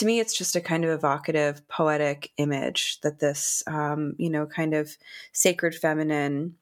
[0.00, 4.46] to me, it's just a kind of evocative, poetic image that this, um, you know,
[4.46, 4.96] kind of
[5.32, 6.54] sacred feminine,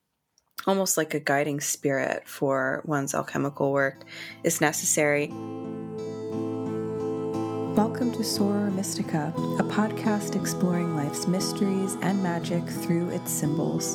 [0.66, 4.02] almost like a guiding spirit for one's alchemical work,
[4.42, 5.28] is necessary.
[7.76, 13.94] Welcome to Soror Mystica, a podcast exploring life's mysteries and magic through its symbols.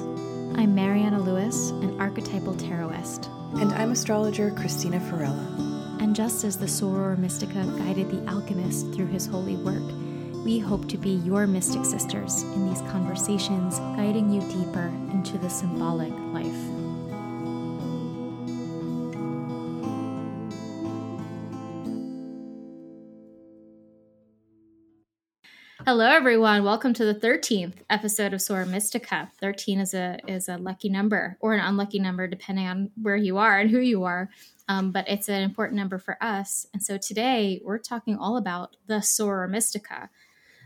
[0.57, 3.27] I'm Mariana Louis, an archetypal tarotist.
[3.59, 5.72] And I'm astrologer Cristina Farella.
[6.13, 9.81] And just as the Soror Mystica guided the alchemist through his holy work,
[10.45, 15.49] we hope to be your mystic sisters in these conversations, guiding you deeper into the
[15.49, 16.62] symbolic life.
[25.85, 26.63] Hello, everyone.
[26.63, 29.29] Welcome to the thirteenth episode of Soror Mystica.
[29.41, 33.37] Thirteen is a is a lucky number or an unlucky number, depending on where you
[33.37, 34.29] are and who you are.
[34.69, 36.67] Um, but it's an important number for us.
[36.71, 40.09] And so today we're talking all about the Soror Mystica,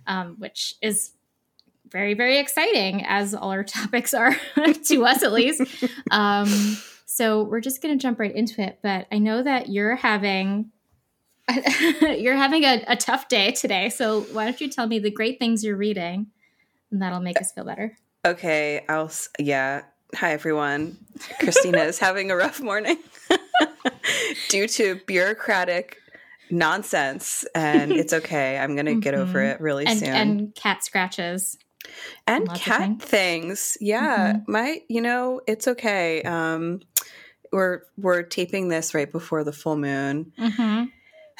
[0.05, 1.13] um, which is
[1.89, 4.35] very very exciting, as all our topics are
[4.85, 5.63] to us at least.
[6.11, 8.79] Um, so we're just going to jump right into it.
[8.83, 10.71] But I know that you're having
[12.01, 13.89] you're having a, a, tough day today.
[13.89, 16.27] So why don't you tell me the great things you're reading,
[16.91, 17.95] and that'll make us feel better.
[18.25, 19.11] Okay, I'll.
[19.39, 19.83] Yeah.
[20.15, 20.97] Hi everyone.
[21.39, 22.97] Cristina is having a rough morning
[24.49, 25.97] due to bureaucratic
[26.49, 28.57] nonsense, and it's okay.
[28.57, 29.23] I'm gonna get mm-hmm.
[29.23, 30.09] over it really and, soon.
[30.09, 31.57] And cat scratches.
[32.25, 33.77] And cat things.
[33.79, 34.33] Yeah.
[34.33, 34.51] Mm-hmm.
[34.51, 34.81] My.
[34.89, 36.23] You know, it's okay.
[36.23, 36.81] Um,
[37.53, 40.33] we're we're taping this right before the full moon.
[40.37, 40.85] Mm-hmm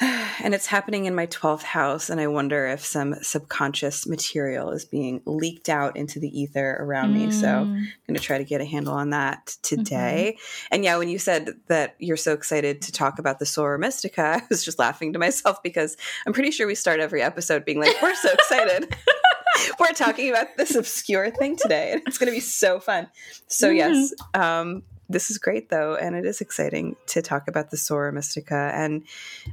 [0.00, 4.84] and it's happening in my 12th house and i wonder if some subconscious material is
[4.84, 7.26] being leaked out into the ether around mm.
[7.26, 7.86] me so i'm mm.
[8.06, 10.74] going to try to get a handle on that today mm-hmm.
[10.74, 14.22] and yeah when you said that you're so excited to talk about the soror mystica
[14.36, 15.96] i was just laughing to myself because
[16.26, 18.94] i'm pretty sure we start every episode being like we're so excited
[19.80, 23.08] we're talking about this obscure thing today and it's going to be so fun
[23.48, 23.76] so mm-hmm.
[23.78, 28.12] yes um, this is great though, and it is exciting to talk about the Soror
[28.12, 28.70] Mystica.
[28.74, 29.04] And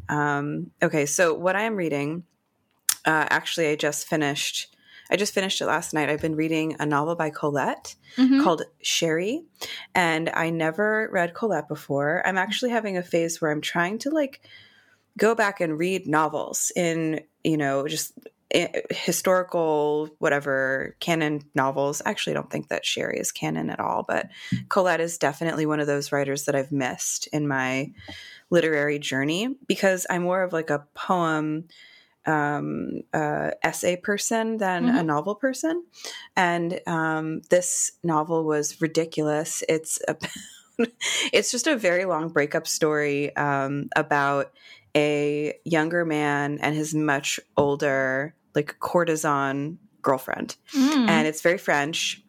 [0.10, 2.24] um, okay, so what I am reading,
[3.06, 4.72] uh, actually, I just finished.
[5.10, 6.10] I just finished it last night.
[6.10, 8.42] I've been reading a novel by Colette mm-hmm.
[8.42, 9.44] called Chéri,
[9.94, 12.24] and I never read Colette before.
[12.26, 14.42] I'm actually having a phase where I'm trying to like
[15.18, 18.14] go back and read novels in you know just
[18.90, 22.02] historical whatever canon novels.
[22.06, 24.30] Actually I don't think that Chéri is canon at all but
[24.70, 27.92] colette is definitely one of those writers that i've missed in my
[28.50, 31.66] literary journey because i'm more of like a poem
[32.26, 34.98] um, uh, essay person than mm-hmm.
[34.98, 35.84] a novel person.
[36.36, 39.64] And um, this novel was ridiculous.
[39.70, 40.16] It's a
[41.32, 44.52] it's just a very long breakup story um, about
[44.96, 50.56] a younger man and his much older like courtesan girlfriend.
[50.74, 51.10] Mm.
[51.10, 52.24] And it's very French.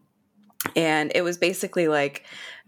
[0.75, 2.25] And it was basically like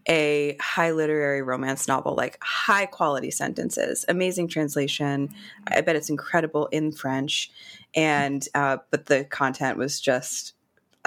[0.08, 5.34] a high literary romance novel, like high quality sentences, amazing translation.
[5.66, 7.50] I bet it's incredible in French.
[7.94, 10.54] And, uh, but the content was just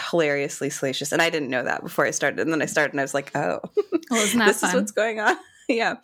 [0.09, 1.11] hilariously salacious.
[1.11, 2.39] And I didn't know that before I started.
[2.39, 3.61] And then I started and I was like, oh,
[4.09, 4.69] well, this fun?
[4.69, 5.37] is what's going on.
[5.75, 5.95] Yeah.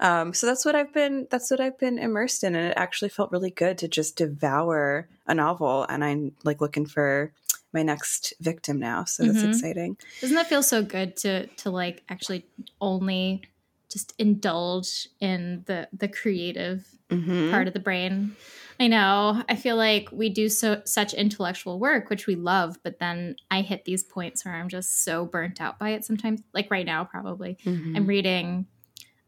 [0.00, 1.26] Um, so that's what I've been.
[1.30, 5.08] That's what I've been immersed in, and it actually felt really good to just devour
[5.26, 5.84] a novel.
[5.88, 7.32] And I'm like looking for
[7.72, 9.50] my next victim now, so that's mm-hmm.
[9.50, 9.96] exciting.
[10.20, 12.46] Doesn't that feel so good to to like actually
[12.80, 13.42] only
[13.90, 17.50] just indulge in the the creative mm-hmm.
[17.50, 18.36] part of the brain?
[18.80, 19.44] I know.
[19.46, 23.60] I feel like we do so such intellectual work, which we love, but then I
[23.60, 26.40] hit these points where I'm just so burnt out by it sometimes.
[26.54, 27.58] Like right now, probably.
[27.66, 27.96] Mm-hmm.
[27.96, 28.66] I'm reading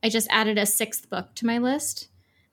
[0.02, 2.08] I just added a sixth book to my list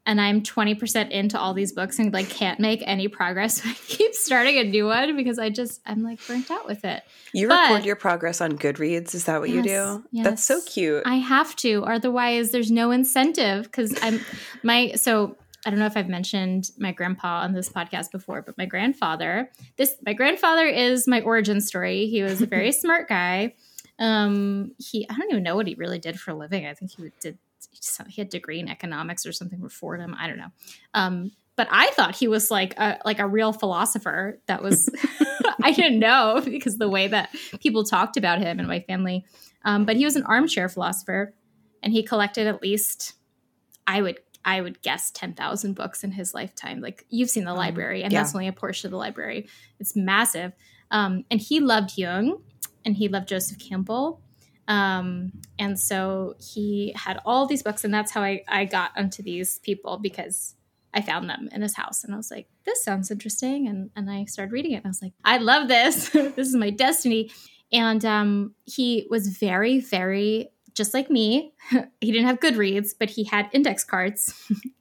[0.06, 3.62] and I'm 20% into all these books and like can't make any progress.
[3.66, 7.04] I keep starting a new one because I just I'm like burnt out with it.
[7.32, 10.04] You but, record your progress on Goodreads, is that what yes, you do?
[10.12, 10.26] Yes.
[10.26, 11.04] That's so cute.
[11.06, 14.20] I have to, otherwise there's no incentive because I'm
[14.64, 18.58] my so I don't know if I've mentioned my grandpa on this podcast before, but
[18.58, 22.08] my grandfather, this my grandfather is my origin story.
[22.08, 23.54] He was a very smart guy
[24.00, 26.66] um, he I don't even know what he really did for a living.
[26.66, 27.38] I think he did
[28.08, 30.16] he had a degree in economics or something for Fordham.
[30.18, 30.52] I don't know.
[30.94, 34.40] Um, but I thought he was like a like a real philosopher.
[34.48, 34.90] That was
[35.64, 37.30] I didn't know because the way that
[37.60, 39.26] people talked about him and my family.
[39.66, 41.34] Um, but he was an armchair philosopher,
[41.84, 43.14] and he collected at least
[43.86, 46.80] I would I would guess ten thousand books in his lifetime.
[46.80, 48.22] Like you've seen the um, library, and yeah.
[48.22, 49.50] that's only a portion of the library.
[49.80, 50.54] It's massive.
[50.92, 52.42] Um, and he loved Jung
[52.86, 54.22] and he loved Joseph Campbell.
[54.68, 59.24] Um, and so he had all these books, and that's how I, I got onto
[59.24, 60.56] these people because
[60.94, 62.04] I found them in his house.
[62.04, 63.68] And I was like, this sounds interesting.
[63.68, 64.78] And, and I started reading it.
[64.78, 66.10] And I was like, I love this.
[66.14, 67.32] this is my destiny.
[67.72, 71.54] And um, he was very, very, just like me.
[72.02, 74.34] he didn't have Goodreads, but he had index cards.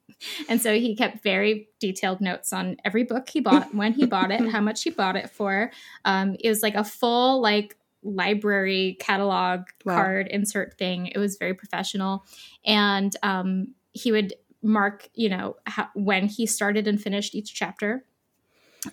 [0.49, 4.31] and so he kept very detailed notes on every book he bought, when he bought
[4.31, 5.71] it, how much he bought it for.
[6.05, 9.95] Um, it was like a full, like, library catalog wow.
[9.95, 11.07] card insert thing.
[11.07, 12.25] It was very professional.
[12.65, 18.05] And um, he would mark, you know, how, when he started and finished each chapter.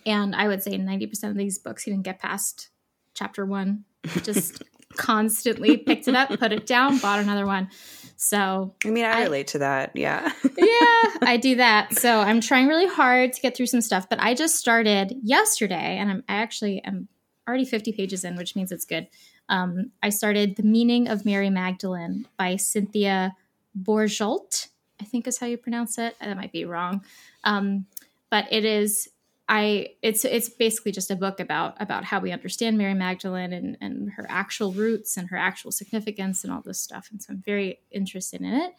[0.05, 2.69] And I would say 90% of these books he didn't get past
[3.13, 3.85] chapter one.
[4.23, 4.63] Just
[4.97, 7.69] constantly picked it up, put it down, bought another one.
[8.17, 9.91] So I mean, I, I relate to that.
[9.93, 10.31] Yeah.
[10.43, 11.93] yeah, I do that.
[11.97, 15.97] So I'm trying really hard to get through some stuff, but I just started yesterday
[15.97, 17.07] and I'm I actually am
[17.47, 19.07] already 50 pages in, which means it's good.
[19.49, 23.35] Um, I started The Meaning of Mary Magdalene by Cynthia
[23.79, 24.69] Bourgeault,
[24.99, 26.15] I think is how you pronounce it.
[26.19, 27.03] That might be wrong.
[27.43, 27.85] Um,
[28.31, 29.09] but it is
[29.47, 33.77] I it's it's basically just a book about about how we understand Mary Magdalene and,
[33.79, 37.09] and her actual roots and her actual significance and all this stuff.
[37.11, 38.73] And so I'm very interested in it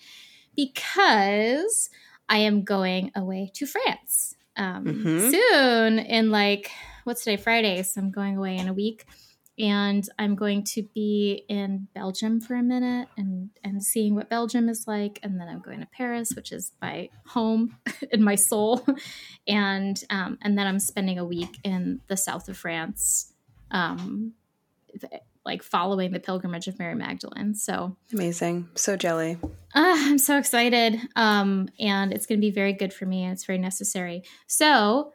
[0.56, 1.88] because
[2.28, 5.30] I am going away to France um, mm-hmm.
[5.30, 6.72] soon in like
[7.04, 9.04] what's today Friday, so I'm going away in a week
[9.58, 14.68] and I'm going to be in Belgium for a minute and and seeing what Belgium
[14.68, 17.76] is like, and then I'm going to Paris, which is my home
[18.12, 18.86] in my soul,
[19.48, 23.32] and um, and then I'm spending a week in the south of France,
[23.70, 24.34] um,
[25.44, 27.54] like following the pilgrimage of Mary Magdalene.
[27.54, 29.38] So amazing, so jelly.
[29.42, 33.32] Uh, I'm so excited, um, and it's going to be very good for me, and
[33.32, 34.22] it's very necessary.
[34.46, 35.12] So.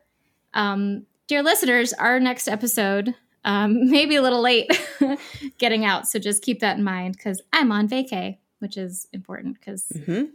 [0.54, 4.70] Um, dear listeners, our next episode um, maybe a little late
[5.58, 6.08] getting out.
[6.08, 10.26] So just keep that in mind because I'm on vacay, which is important because mm-hmm.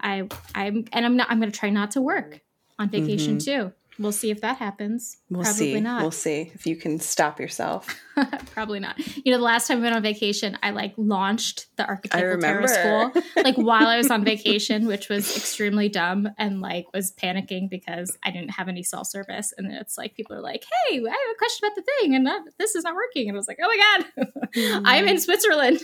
[0.00, 2.40] I I'm and I'm not I'm going to try not to work
[2.78, 3.66] on vacation mm-hmm.
[3.68, 3.72] too.
[3.98, 5.16] We'll see if that happens.
[5.28, 5.80] We'll Probably see.
[5.80, 6.02] not.
[6.02, 8.00] We'll see if you can stop yourself.
[8.52, 8.96] Probably not.
[9.24, 12.66] You know, the last time I went on vacation, I like launched the archetypal tarot
[12.66, 17.68] school like while I was on vacation, which was extremely dumb and like was panicking
[17.68, 19.52] because I didn't have any cell service.
[19.58, 22.24] And it's like people are like, "Hey, I have a question about the thing, and
[22.24, 24.82] not, this is not working." And I was like, "Oh my god, mm.
[24.84, 25.80] I'm in Switzerland.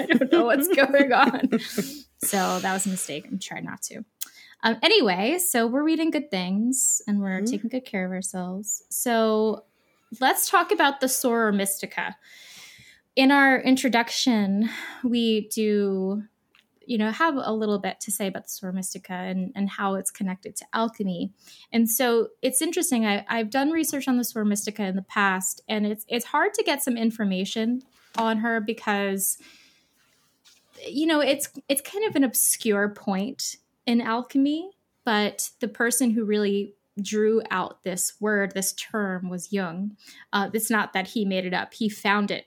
[0.00, 1.60] I don't know what's going on."
[2.24, 3.26] so that was a mistake.
[3.30, 4.04] I'm trying not to.
[4.62, 7.44] Um, anyway, so we're reading good things and we're mm-hmm.
[7.44, 8.82] taking good care of ourselves.
[8.88, 9.64] So
[10.20, 12.16] let's talk about the Soror Mystica.
[13.14, 14.68] In our introduction,
[15.02, 16.22] we do,
[16.84, 19.94] you know, have a little bit to say about the Soror Mystica and, and how
[19.94, 21.32] it's connected to alchemy.
[21.72, 23.06] And so it's interesting.
[23.06, 26.54] I, I've done research on the Soror Mystica in the past, and it's it's hard
[26.54, 27.82] to get some information
[28.18, 29.38] on her because
[30.86, 33.56] you know it's it's kind of an obscure point
[33.86, 34.70] in alchemy,
[35.04, 39.96] but the person who really drew out this word, this term, was Jung.
[40.32, 42.46] Uh, it's not that he made it up, he found it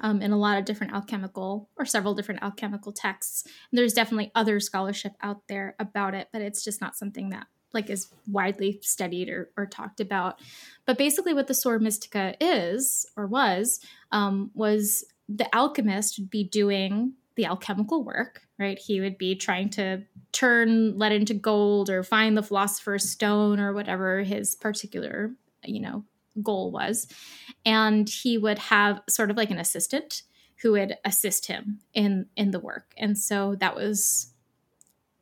[0.00, 3.44] um, in a lot of different alchemical or several different alchemical texts.
[3.44, 7.46] And there's definitely other scholarship out there about it, but it's just not something that
[7.74, 10.40] like is widely studied or, or talked about.
[10.84, 13.80] But basically, what the Soror Mystica is or was
[14.10, 18.78] um, was the alchemist would be doing the alchemical work, right?
[18.78, 23.72] He would be trying to turn lead into gold or find the philosopher's stone or
[23.72, 25.32] whatever his particular,
[25.64, 26.04] you know,
[26.42, 27.08] goal was.
[27.66, 30.22] And he would have sort of like an assistant
[30.62, 32.94] who would assist him in in the work.
[32.96, 34.32] And so that was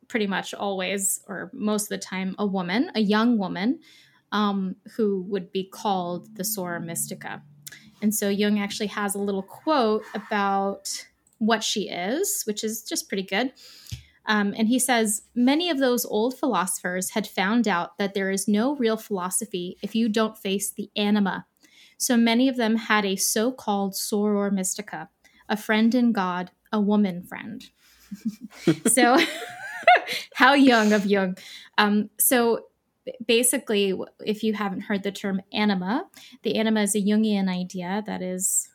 [0.07, 3.79] pretty much always or most of the time a woman, a young woman
[4.31, 7.41] um, who would be called the Soror Mystica.
[8.01, 11.05] And so Jung actually has a little quote about
[11.41, 13.51] what she is, which is just pretty good.
[14.27, 18.47] Um, and he says many of those old philosophers had found out that there is
[18.47, 21.47] no real philosophy if you don't face the anima.
[21.97, 25.09] So many of them had a so called soror mystica,
[25.49, 27.65] a friend in God, a woman friend.
[28.87, 29.17] so,
[30.35, 31.37] how young of Jung.
[31.79, 32.65] Um, so,
[33.25, 36.05] basically, if you haven't heard the term anima,
[36.43, 38.69] the anima is a Jungian idea that is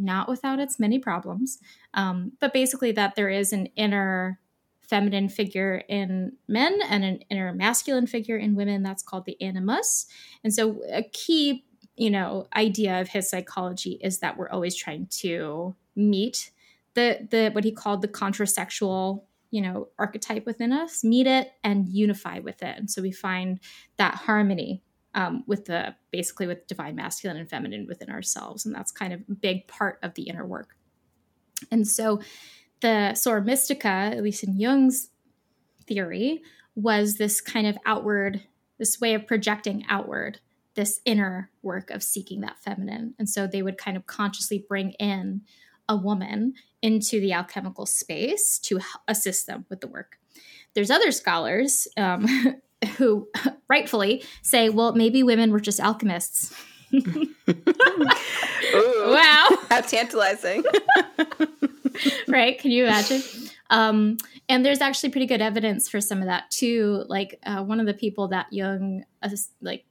[0.00, 1.58] not without its many problems.
[1.94, 4.40] Um, but basically, that there is an inner
[4.82, 8.82] feminine figure in men and an inner masculine figure in women.
[8.82, 10.06] That's called the animus.
[10.42, 11.64] And so, a key,
[11.96, 16.50] you know, idea of his psychology is that we're always trying to meet
[16.94, 21.88] the the what he called the contrasexual you know archetype within us meet it and
[21.88, 23.60] unify with it and so we find
[23.96, 24.82] that harmony
[25.14, 29.20] um, with the basically with divine masculine and feminine within ourselves and that's kind of
[29.28, 30.76] a big part of the inner work
[31.70, 32.20] and so
[32.80, 35.08] the soror mystica at least in jung's
[35.86, 36.42] theory
[36.74, 38.42] was this kind of outward
[38.78, 40.40] this way of projecting outward
[40.74, 43.14] this inner work of seeking that feminine.
[43.18, 45.42] And so they would kind of consciously bring in
[45.88, 50.18] a woman into the alchemical space to assist them with the work.
[50.74, 52.26] There's other scholars um,
[52.96, 53.28] who
[53.68, 56.54] rightfully say, well, maybe women were just alchemists.
[56.92, 57.34] Ooh,
[58.74, 59.48] wow.
[59.68, 60.64] How tantalizing.
[62.28, 62.58] right?
[62.58, 63.22] Can you imagine?
[63.70, 64.16] Um,
[64.48, 67.04] and there's actually pretty good evidence for some of that too.
[67.08, 69.28] Like uh, one of the people that Jung uh,
[69.60, 69.84] like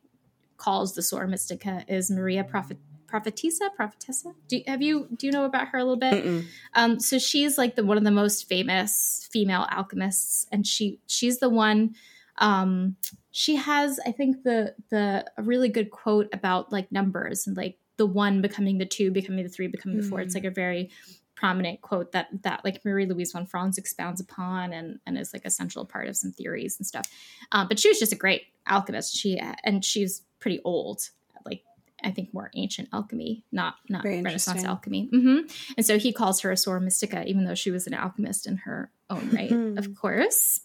[0.57, 2.77] calls the Soror Mystica is Maria Prophet
[3.07, 6.99] Prophetissa Prophetissa do you, have you do you know about her a little bit um,
[6.99, 11.49] so she's like the one of the most famous female alchemists and she she's the
[11.49, 11.95] one
[12.37, 12.95] um,
[13.31, 17.77] she has i think the the a really good quote about like numbers and like
[17.97, 20.01] the one becoming the two becoming the three becoming mm.
[20.01, 20.89] the four it's like a very
[21.39, 25.45] prominent quote that that like Marie Louise von Franz expounds upon and and is like
[25.45, 27.07] a central part of some theories and stuff.
[27.53, 29.15] Um, but she was just a great alchemist.
[29.15, 31.09] She and she's pretty old,
[31.45, 31.63] like
[32.03, 35.09] I think more ancient alchemy, not not Renaissance alchemy.
[35.13, 35.47] Mm-hmm.
[35.77, 38.57] And so he calls her a Soror Mystica, even though she was an alchemist in
[38.57, 40.59] her own right, of course.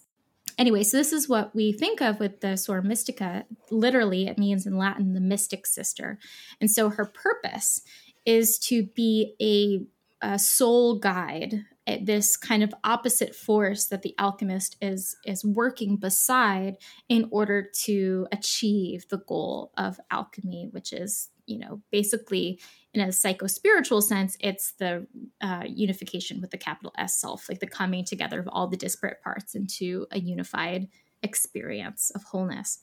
[0.57, 3.45] Anyway, so this is what we think of with the Soror Mystica.
[3.71, 6.17] Literally, it means in Latin the mystic sister.
[6.61, 7.81] And so her purpose
[8.25, 9.85] is to be a
[10.25, 15.97] uh, soul guide, eh, this kind of opposite force that the alchemist is is working
[15.97, 16.77] beside
[17.09, 22.59] in order to achieve the goal of alchemy, which is you know basically
[22.95, 25.05] in a psycho spiritual sense, it's the
[25.41, 29.21] uh, unification with the capital S self, like the coming together of all the disparate
[29.21, 30.87] parts into a unified
[31.21, 32.79] experience of wholeness.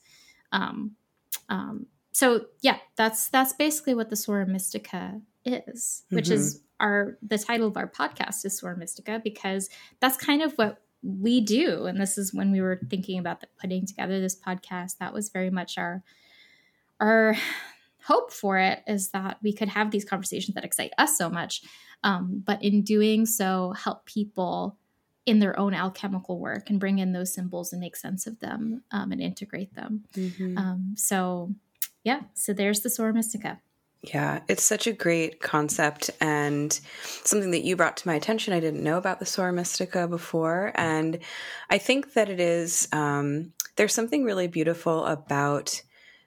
[0.51, 0.91] Um,
[1.49, 6.33] um, so yeah, that's that's basically what the Soror Mystica is, which mm-hmm.
[6.35, 10.77] is our the title of our podcast is Soror Mystica because that's kind of what
[11.01, 11.85] we do.
[11.85, 14.99] And this is when we were thinking about the, putting together this podcast.
[14.99, 16.03] That was very much our
[16.99, 17.35] our
[18.05, 21.63] hope for it is that we could have these conversations that excite us so much,
[22.03, 24.77] um, but in doing so, help people
[25.25, 28.83] in their own alchemical work and bring in those symbols and make sense of them
[28.91, 30.03] um, and integrate them.
[30.15, 30.57] Mm-hmm.
[30.57, 31.53] Um, so,
[32.03, 33.61] yeah, so there's the Soror Mystica.
[34.01, 36.77] Yeah, it's such a great concept and
[37.23, 38.53] something that you brought to my attention.
[38.53, 40.73] I didn't know about the Soror Mystica before.
[40.75, 41.19] And
[41.69, 45.81] I think that it is, um, there's something really beautiful about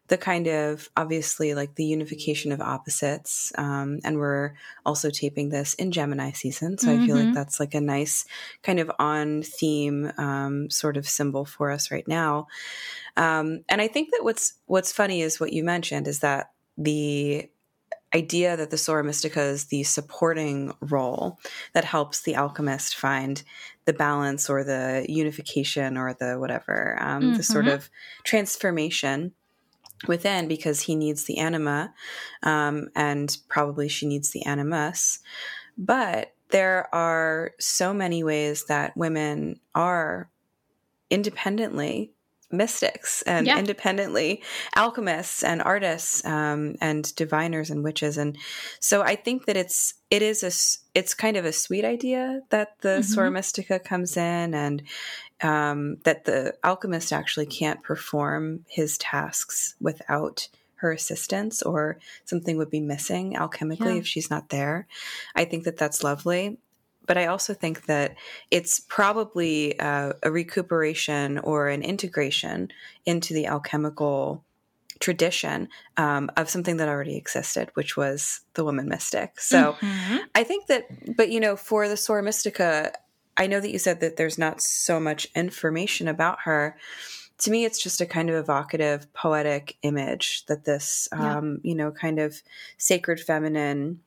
[0.09, 3.53] the kind of obviously like the unification of opposites.
[3.57, 6.79] Um, and we're also taping this in Gemini season.
[6.79, 7.03] So mm-hmm.
[7.03, 7.35] I feel like mm-hmm.
[7.35, 8.25] that's like a nice
[8.63, 12.47] kind of on theme um, sort of symbol for us right now.
[13.17, 17.49] Um, and I think that what's what's funny is what you mentioned is that the
[18.15, 21.39] idea that the Soror Mystica is the supporting role
[21.75, 23.43] that helps the alchemist find
[23.85, 27.35] the balance or the unification or the whatever, um, mm-hmm.
[27.35, 27.91] the sort of
[28.25, 29.33] transformation
[30.07, 31.95] within because he needs the anima
[32.43, 35.21] um, and probably she needs the animus.
[35.79, 40.31] But there are so many ways that women are
[41.11, 42.13] independently
[42.51, 43.59] mystics and yeah.
[43.59, 44.43] independently
[44.77, 48.39] alchemists and artists um, and diviners and witches and
[48.79, 52.81] so i think that it's it is a it's kind of a sweet idea that
[52.81, 53.21] the mm-hmm.
[53.21, 54.83] Soror Mystica comes in and
[55.43, 62.71] um, that the alchemist actually can't perform his tasks without her assistance or something would
[62.71, 64.01] be missing alchemically yeah.
[64.01, 64.87] if she's not there
[65.35, 66.59] i think that that's lovely
[67.07, 68.17] but I also think that
[68.51, 72.69] it's probably uh, a recuperation or an integration
[73.05, 74.45] into the alchemical
[74.99, 79.41] tradition um, of something that already existed, which was the woman mystic.
[79.41, 80.17] So mm-hmm.
[80.35, 82.93] I think that, but you know, for the Soror Mystica,
[83.37, 86.77] I know that you said that there's not so much information about her.
[87.39, 91.37] To me, it's just a kind of evocative, poetic image that this, yeah.
[91.37, 92.43] um, you know, kind of
[92.79, 94.01] sacred feminine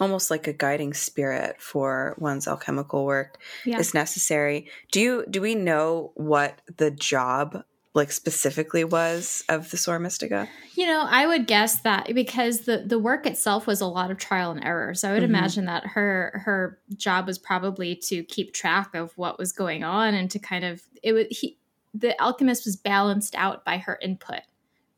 [0.00, 3.78] almost like a guiding spirit for one's alchemical work yeah.
[3.78, 4.68] is necessary.
[4.90, 7.62] Do you do we know what the job
[7.94, 10.48] like specifically was of the Soror Mystica?
[10.74, 14.18] You know, I would guess that because the the work itself was a lot of
[14.18, 14.94] trial and error.
[14.94, 15.34] So I would mm-hmm.
[15.34, 20.14] imagine that her her job was probably to keep track of what was going on
[20.14, 21.58] and to kind of it was he
[21.94, 24.40] the alchemist was balanced out by her input,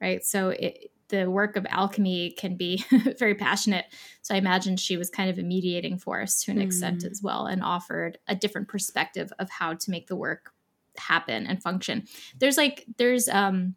[0.00, 0.24] right?
[0.24, 2.84] So it the work of alchemy can be
[3.18, 3.86] very passionate.
[4.22, 6.62] So I imagine she was kind of a mediating force to an mm.
[6.62, 10.53] extent as well and offered a different perspective of how to make the work
[10.98, 12.04] happen and function.
[12.38, 13.74] There's like there's um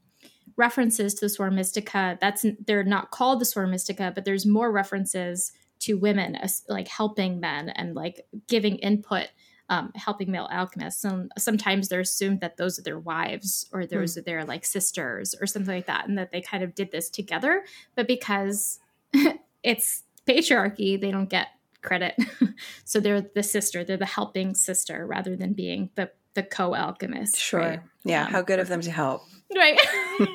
[0.55, 2.17] references to the Soror Mystica.
[2.19, 6.87] That's they're not called the Soror Mystica, but there's more references to women as like
[6.87, 9.27] helping men and like giving input
[9.69, 11.03] um, helping male alchemists.
[11.03, 14.17] And sometimes they're assumed that those are their wives or those mm.
[14.17, 17.09] are their like sisters or something like that, and that they kind of did this
[17.09, 17.63] together.
[17.95, 18.79] But because
[19.63, 21.47] it's patriarchy, they don't get
[21.81, 22.15] credit.
[22.85, 27.35] so they're the sister, they're the helping sister rather than being the the co-alchemist.
[27.35, 27.59] Sure.
[27.59, 27.81] Right?
[28.05, 28.25] Yeah.
[28.25, 29.23] Um, How good of them to help.
[29.53, 29.79] Right.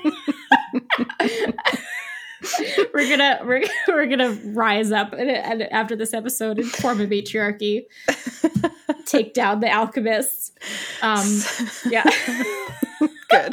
[2.92, 7.06] we're gonna we're, we're gonna rise up and, and after this episode and form a
[7.06, 7.86] matriarchy
[9.06, 10.50] take down the alchemists
[11.02, 11.24] um
[11.88, 12.02] yeah
[13.30, 13.52] good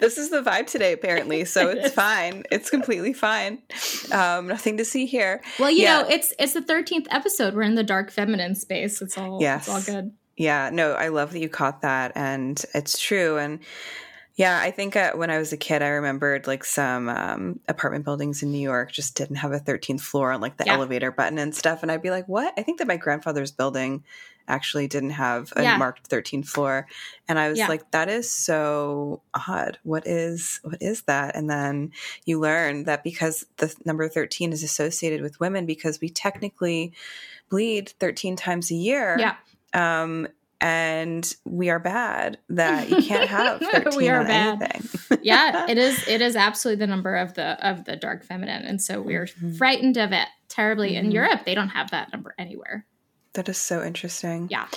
[0.00, 3.62] this is the vibe today apparently so it's fine it's completely fine
[4.10, 6.02] um nothing to see here well you yeah.
[6.02, 9.68] know it's it's the 13th episode we're in the dark feminine space it's all yes.
[9.68, 13.60] it's all good yeah no i love that you caught that and it's true and
[14.34, 18.04] yeah, I think uh, when I was a kid, I remembered like some um, apartment
[18.04, 20.74] buildings in New York just didn't have a 13th floor on like the yeah.
[20.74, 21.82] elevator button and stuff.
[21.82, 22.54] And I'd be like, what?
[22.56, 24.04] I think that my grandfather's building
[24.48, 25.76] actually didn't have a yeah.
[25.76, 26.86] marked 13th floor.
[27.28, 27.68] And I was yeah.
[27.68, 29.78] like, that is so odd.
[29.82, 31.36] What is, what is that?
[31.36, 31.92] And then
[32.24, 36.94] you learn that because the number 13 is associated with women because we technically
[37.50, 39.16] bleed 13 times a year.
[39.18, 39.36] Yeah.
[39.74, 40.28] Um,
[40.62, 45.18] and we are bad that you can't have 13 we are bad anything.
[45.22, 48.80] yeah it is it is absolutely the number of the of the dark feminine and
[48.80, 49.54] so we're mm-hmm.
[49.54, 51.06] frightened of it terribly mm-hmm.
[51.06, 52.86] in europe they don't have that number anywhere
[53.32, 54.68] that is so interesting yeah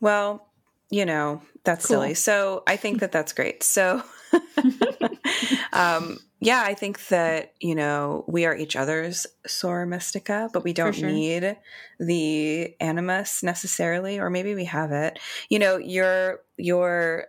[0.00, 0.46] well
[0.88, 1.96] you know that's cool.
[1.96, 4.00] silly so i think that that's great so
[5.72, 10.72] um yeah, I think that, you know, we are each other's Soror Mystica, but we
[10.72, 11.10] don't sure.
[11.10, 11.56] need
[11.98, 15.18] the animus necessarily, or maybe we have it.
[15.48, 17.26] You know, your your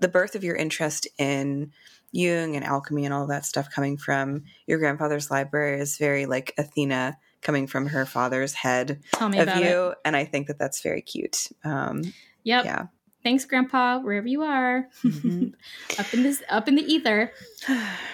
[0.00, 1.72] the birth of your interest in
[2.10, 6.52] Jung and alchemy and all that stuff coming from your grandfather's library is very like
[6.58, 9.88] Athena coming from her father's head of you.
[9.88, 9.98] It.
[10.04, 11.48] And I think that that's very cute.
[11.64, 12.02] Um,
[12.42, 12.64] yep.
[12.64, 12.86] Yeah
[13.24, 15.48] thanks grandpa wherever you are mm-hmm.
[15.98, 17.32] up in this up in the ether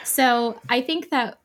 [0.04, 1.38] so i think that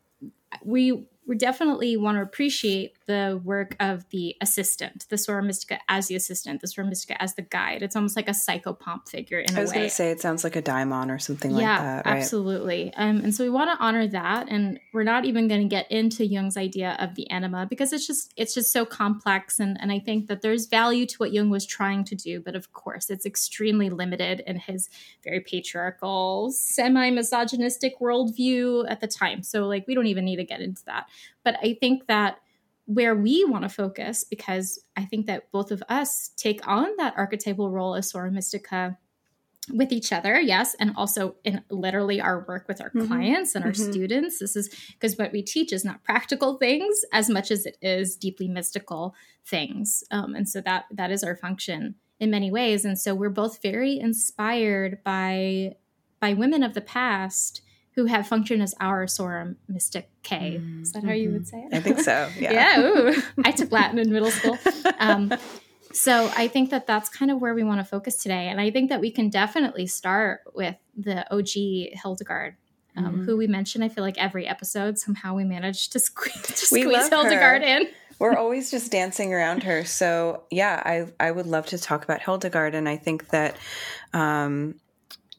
[0.64, 6.06] we we definitely want to appreciate the work of the assistant, the Soror Mystica as
[6.06, 7.82] the assistant, the Soror Mystica as the guide.
[7.82, 9.58] It's almost like a psychopomp figure in a way.
[9.58, 12.06] I was going to say it sounds like a daimon or something yeah, like that.
[12.06, 12.18] Right?
[12.18, 12.94] absolutely.
[12.94, 15.90] Um, and so we want to honor that, and we're not even going to get
[15.90, 19.90] into Jung's idea of the anima because it's just it's just so complex, and and
[19.90, 23.10] I think that there's value to what Jung was trying to do, but of course
[23.10, 24.88] it's extremely limited in his
[25.24, 29.42] very patriarchal, semi misogynistic worldview at the time.
[29.42, 31.08] So like we don't even need to get into that,
[31.44, 32.38] but I think that
[32.86, 37.14] where we want to focus, because I think that both of us take on that
[37.16, 38.96] archetypal role as Soror Mystica
[39.72, 43.08] with each other, yes, and also in literally our work with our mm-hmm.
[43.08, 43.90] clients and our mm-hmm.
[43.90, 44.38] students.
[44.38, 48.16] This is because what we teach is not practical things as much as it is
[48.16, 52.84] deeply mystical things, um, and so that that is our function in many ways.
[52.84, 55.74] And so we're both very inspired by
[56.20, 57.62] by women of the past
[57.96, 60.60] who have functioned as our Sora Mystic K.
[60.60, 61.68] Mm, Is that how you would mm-hmm.
[61.68, 61.74] say it?
[61.74, 62.28] I think so.
[62.38, 62.52] Yeah.
[62.52, 62.80] yeah.
[62.80, 64.58] Ooh, I took Latin in middle school.
[64.98, 65.32] Um,
[65.92, 68.48] so I think that that's kind of where we want to focus today.
[68.48, 72.56] And I think that we can definitely start with the OG Hildegard.
[72.98, 73.24] Um, mm-hmm.
[73.24, 77.08] Who we mention, I feel like every episode somehow we manage to squeeze, to squeeze
[77.08, 77.68] Hildegard her.
[77.68, 77.88] in.
[78.18, 79.84] We're always just dancing around her.
[79.84, 83.56] So yeah, I I would love to talk about Hildegard, and I think that
[84.12, 84.76] um,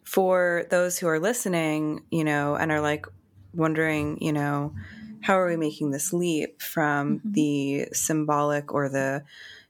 [0.08, 3.06] for those who are listening, you know, and are like
[3.54, 4.74] wondering, you know,
[5.20, 7.32] how are we making this leap from mm-hmm.
[7.34, 9.26] the symbolic or the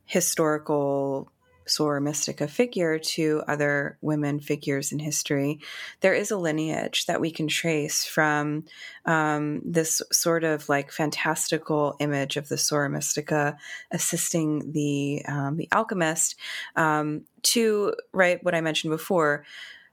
[0.05, 1.31] historical
[1.65, 5.59] Soror Mystica figure to other women figures in history,
[6.01, 8.65] there is a lineage that we can trace from
[9.05, 13.57] um, this sort of like fantastical image of the Soror Mystica
[13.91, 16.35] assisting the um, the alchemist
[16.75, 19.43] um, to right what I mentioned before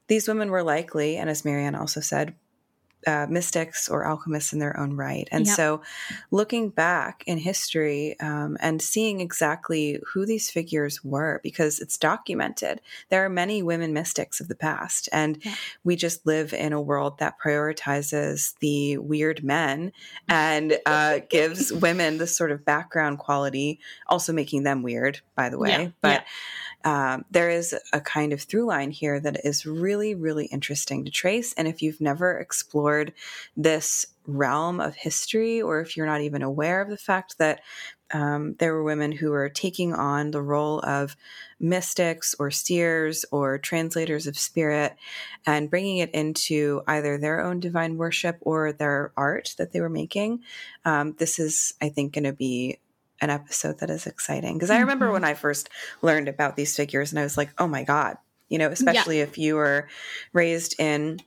[0.06, 2.34] these women were likely, and as Mariana also said,
[3.06, 5.28] uh, mystics or alchemists in their own right.
[5.30, 5.56] And yep.
[5.56, 5.82] so,
[6.30, 12.80] looking back in history um, and seeing exactly who these figures were, because it's documented,
[13.10, 15.08] there are many women mystics of the past.
[15.12, 15.54] And yeah.
[15.82, 19.92] we just live in a world that prioritizes the weird men
[20.28, 25.58] and uh, gives women this sort of background quality, also making them weird, by the
[25.58, 25.70] way.
[25.70, 25.88] Yeah.
[26.00, 26.24] But yeah
[26.84, 31.10] um, there is a kind of through line here that is really, really interesting to
[31.10, 31.54] trace.
[31.54, 33.12] And if you've never explored
[33.56, 37.60] this realm of history, or if you're not even aware of the fact that
[38.12, 41.16] um, there were women who were taking on the role of
[41.58, 44.94] mystics or seers or translators of spirit
[45.46, 49.88] and bringing it into either their own divine worship or their art that they were
[49.88, 50.40] making.
[50.84, 52.78] Um, this is, I think, going to be
[53.20, 55.14] an episode that is exciting because I remember mm-hmm.
[55.14, 55.68] when I first
[56.02, 58.16] learned about these figures and I was like, oh my god,
[58.48, 59.24] you know, especially yeah.
[59.24, 59.88] if you were
[60.32, 61.20] raised in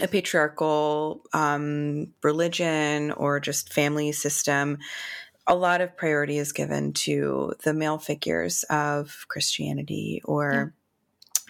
[0.00, 4.78] a patriarchal um, religion or just family system,
[5.46, 10.52] a lot of priority is given to the male figures of Christianity or.
[10.52, 10.72] Yeah.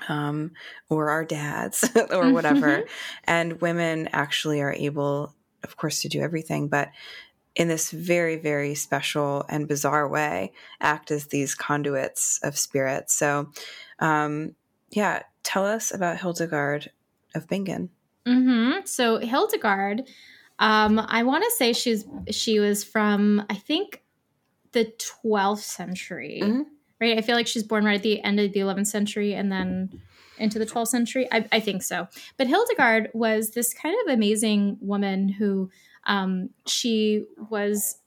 [0.09, 0.51] Um,
[0.91, 2.85] or our dads or whatever.
[3.25, 5.35] and women actually are able,
[5.65, 6.91] of course, to do everything, but
[7.57, 13.11] in this very, very special and bizarre way, act as these conduits of spirit.
[13.11, 13.51] So,
[13.99, 14.55] um,
[14.90, 16.90] yeah, tell us about Hildegard
[17.35, 17.88] of Bingen.
[18.27, 18.85] Mm-hmm.
[18.85, 20.03] So Hildegard,
[20.59, 24.03] um, I want to say she's she was from I think
[24.73, 24.92] the
[25.25, 26.62] 12th century, mm-hmm.
[27.01, 27.16] right?
[27.16, 30.01] I feel like she's born right at the end of the 11th century and then
[30.38, 31.27] into the 12th century.
[31.33, 32.09] I, I think so.
[32.37, 35.71] But Hildegard was this kind of amazing woman who
[36.07, 37.99] um, she was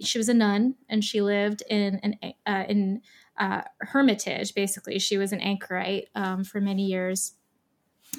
[0.00, 3.02] she was a nun and she lived in an uh, in
[3.38, 4.54] uh, hermitage.
[4.54, 7.34] Basically, she was an anchorite um, for many years.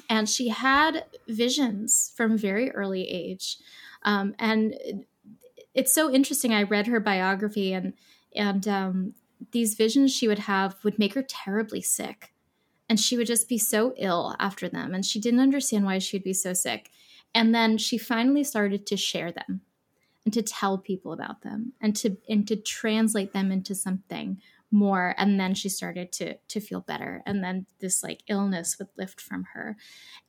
[0.08, 3.58] And she had visions from very early age.
[4.04, 4.74] Um, and
[5.74, 6.54] it's so interesting.
[6.54, 7.92] I read her biography and
[8.34, 9.14] and um,
[9.50, 12.32] these visions she would have would make her terribly sick.
[12.88, 14.94] And she would just be so ill after them.
[14.94, 16.90] And she didn't understand why she would be so sick
[17.34, 19.62] and then she finally started to share them
[20.24, 24.40] and to tell people about them and to and to translate them into something
[24.70, 25.14] more.
[25.18, 27.22] And then she started to to feel better.
[27.26, 29.76] And then this like illness would lift from her.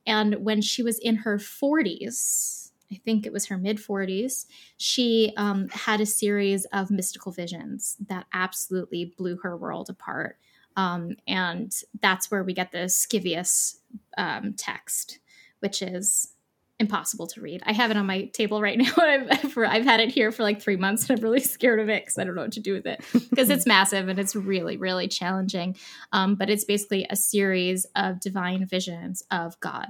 [0.06, 2.60] And when she was in her 40s
[2.92, 7.96] i think it was her mid 40s she um, had a series of mystical visions
[8.10, 10.38] that absolutely blew her world apart.
[10.78, 13.78] Um, and that's where we get the scivias
[14.18, 15.20] um, text
[15.60, 16.34] which is
[16.82, 17.62] impossible to read.
[17.66, 18.92] I have it on my table right now.
[18.98, 22.04] I've, I've had it here for like three months and I'm really scared of it
[22.04, 24.76] because I don't know what to do with it because it's massive and it's really,
[24.76, 25.78] really challenging.
[26.12, 29.88] Um, but it's basically a series of divine visions of God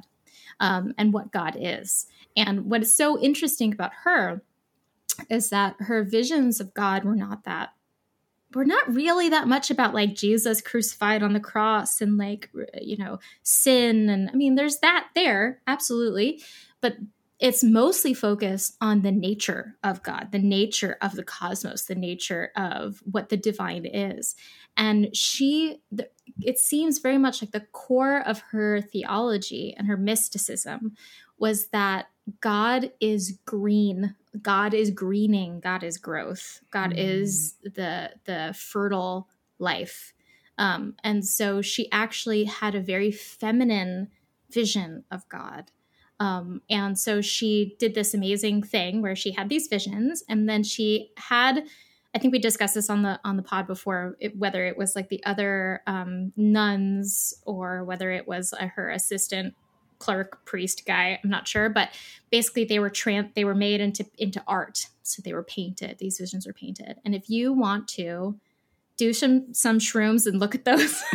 [0.59, 2.05] um, and what God is.
[2.37, 4.43] And what is so interesting about her
[5.29, 7.71] is that her visions of God were not that
[8.53, 12.49] we're not really that much about like Jesus crucified on the cross and like
[12.81, 16.41] you know sin and I mean there's that there absolutely
[16.81, 16.97] but
[17.41, 22.51] it's mostly focused on the nature of God, the nature of the cosmos, the nature
[22.55, 24.35] of what the divine is.
[24.77, 25.81] And she,
[26.39, 30.95] it seems very much like the core of her theology and her mysticism
[31.39, 34.15] was that God is green.
[34.39, 35.59] God is greening.
[35.59, 36.61] God is growth.
[36.69, 36.97] God mm.
[36.97, 40.13] is the the fertile life.
[40.59, 44.09] Um, and so she actually had a very feminine
[44.51, 45.71] vision of God
[46.21, 50.61] um, and so she did this amazing thing where she had these visions, and then
[50.61, 51.63] she had,
[52.13, 54.95] I think we discussed this on the on the pod before, it, whether it was
[54.95, 59.55] like the other um, nuns or whether it was uh, her assistant
[59.97, 61.89] clerk priest guy i'm not sure but
[62.31, 64.87] basically they were trans they were made into into art.
[65.03, 65.97] So they were painted.
[65.99, 66.97] These visions were painted.
[67.03, 68.39] And if you want to
[68.97, 71.03] do some some shrooms and look at those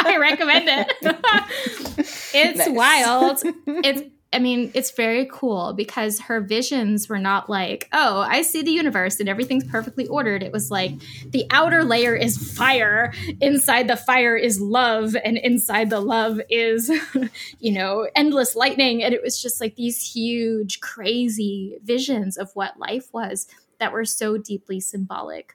[0.00, 2.03] I recommend it.
[2.34, 3.42] it's wild.
[3.84, 4.02] It's
[4.34, 8.72] I mean, it's very cool because her visions were not like, oh, I see the
[8.72, 10.42] universe and everything's perfectly ordered.
[10.42, 10.92] It was like
[11.30, 16.90] the outer layer is fire, inside the fire is love, and inside the love is,
[17.60, 19.04] you know, endless lightning.
[19.04, 23.46] And it was just like these huge, crazy visions of what life was
[23.78, 25.54] that were so deeply symbolic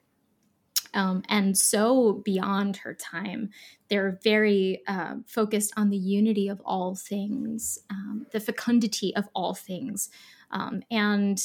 [0.93, 3.49] um, and so beyond her time.
[3.89, 9.53] They're very uh, focused on the unity of all things, um, the fecundity of all
[9.53, 10.09] things.
[10.51, 11.41] Um, and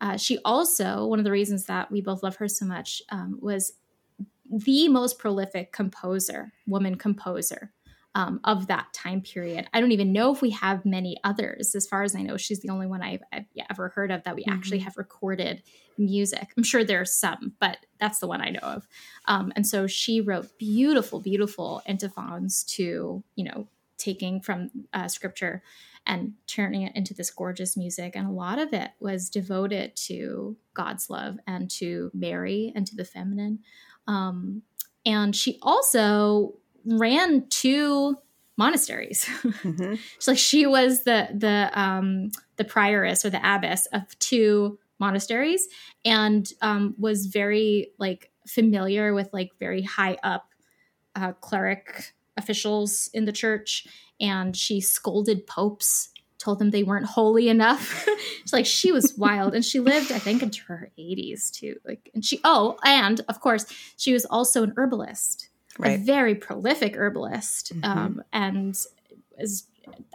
[0.00, 3.38] uh, she also, one of the reasons that we both love her so much um,
[3.40, 3.74] was
[4.50, 7.72] the most prolific composer, woman composer
[8.14, 9.66] um, of that time period.
[9.74, 11.74] I don't even know if we have many others.
[11.74, 14.36] As far as I know, she's the only one I've, I've ever heard of that
[14.36, 14.52] we mm-hmm.
[14.52, 15.62] actually have recorded
[15.98, 16.52] music.
[16.56, 18.86] I'm sure there's some, but that's the one I know of.
[19.26, 25.62] Um, and so she wrote beautiful, beautiful antiphons to, you know, taking from uh, scripture
[26.06, 28.14] and turning it into this gorgeous music.
[28.14, 32.94] And a lot of it was devoted to God's love and to Mary and to
[32.94, 33.60] the feminine.
[34.06, 34.62] Um,
[35.06, 38.16] and she also ran two
[38.56, 39.28] monasteries.
[39.64, 39.94] Mm-hmm.
[40.18, 45.66] so like she was the the um, the prioress or the abbess of two monasteries,
[46.04, 50.48] and um, was very like familiar with like very high up
[51.16, 53.86] uh, cleric officials in the church,
[54.20, 56.10] and she scolded popes
[56.44, 58.06] told them they weren't holy enough.
[58.42, 61.76] She's like she was wild, and she lived, I think, into her 80s too.
[61.84, 63.66] Like, and she oh, and of course,
[63.96, 65.98] she was also an herbalist, right.
[65.98, 67.98] a very prolific herbalist, mm-hmm.
[67.98, 68.78] um, and
[69.38, 69.66] is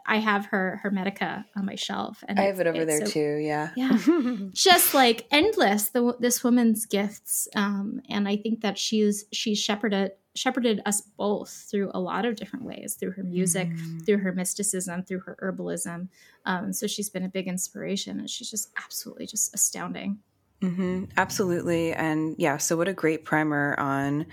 [0.05, 3.37] I have her Hermetica on my shelf, and I have it over there so, too.
[3.37, 3.97] Yeah, yeah,
[4.53, 5.89] just like endless.
[5.89, 11.67] The, this woman's gifts, um, and I think that she's she's shepherded shepherded us both
[11.69, 14.05] through a lot of different ways through her music, mm.
[14.05, 16.07] through her mysticism, through her herbalism.
[16.45, 20.19] Um, so she's been a big inspiration, and she's just absolutely just astounding.
[20.61, 21.05] Mm-hmm.
[21.17, 22.57] Absolutely, and yeah.
[22.57, 24.25] So what a great primer on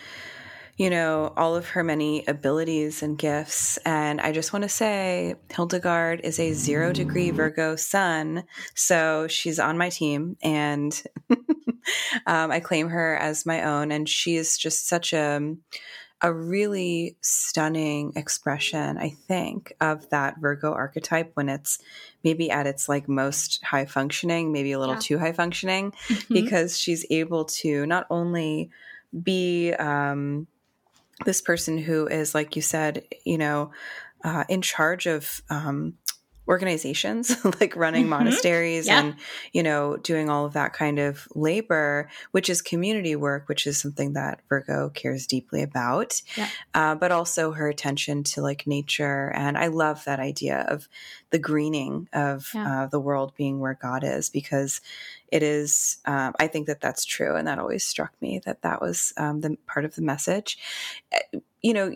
[0.77, 3.79] you know, all of her many abilities and gifts.
[3.79, 8.45] And I just want to say Hildegard is a zero degree Virgo sun.
[8.75, 11.03] So she's on my team and
[12.27, 13.91] um, I claim her as my own.
[13.91, 15.57] And she is just such a,
[16.21, 21.79] a really stunning expression, I think, of that Virgo archetype when it's
[22.23, 25.01] maybe at its like most high functioning, maybe a little yeah.
[25.01, 26.35] too high functioning, mm-hmm.
[26.35, 28.71] because she's able to not only
[29.23, 30.47] be um,
[31.25, 33.73] this person who is, like you said, you know,
[34.25, 35.95] uh, in charge of um,
[36.49, 38.11] organizations like running mm-hmm.
[38.11, 39.01] monasteries yeah.
[39.01, 39.17] and
[39.53, 43.79] you know doing all of that kind of labor which is community work which is
[43.79, 46.49] something that virgo cares deeply about yeah.
[46.75, 50.89] uh, but also her attention to like nature and i love that idea of
[51.31, 52.83] the greening of yeah.
[52.83, 54.81] uh, the world being where god is because
[55.29, 58.81] it is um, i think that that's true and that always struck me that that
[58.81, 60.59] was um, the part of the message
[61.11, 61.93] eh, you know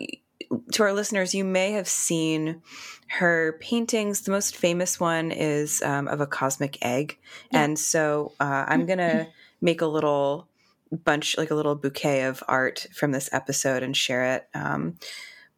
[0.73, 2.61] to our listeners, you may have seen
[3.07, 4.21] her paintings.
[4.21, 7.17] The most famous one is um, of a cosmic egg.
[7.51, 7.63] Yeah.
[7.63, 9.27] And so uh, I'm going to
[9.61, 10.47] make a little
[10.91, 14.97] bunch, like a little bouquet of art from this episode and share it um,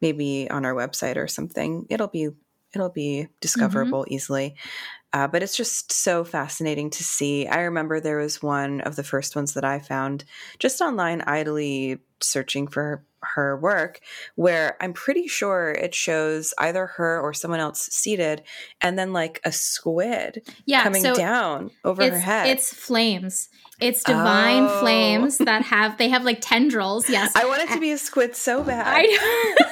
[0.00, 1.86] maybe on our website or something.
[1.90, 2.30] It'll be
[2.74, 4.14] it'll be discoverable mm-hmm.
[4.14, 4.56] easily.
[5.12, 7.46] Uh, but it's just so fascinating to see.
[7.46, 10.24] I remember there was one of the first ones that I found
[10.58, 14.00] just online, idly searching for her work
[14.34, 18.42] where I'm pretty sure it shows either her or someone else seated
[18.80, 22.48] and then like a squid yeah, coming so down over her head.
[22.48, 23.48] It's flames.
[23.80, 24.80] It's divine oh.
[24.80, 27.10] flames that have they have like tendrils.
[27.10, 27.32] Yes.
[27.34, 28.86] I want it to be a squid so bad.
[28.86, 29.02] I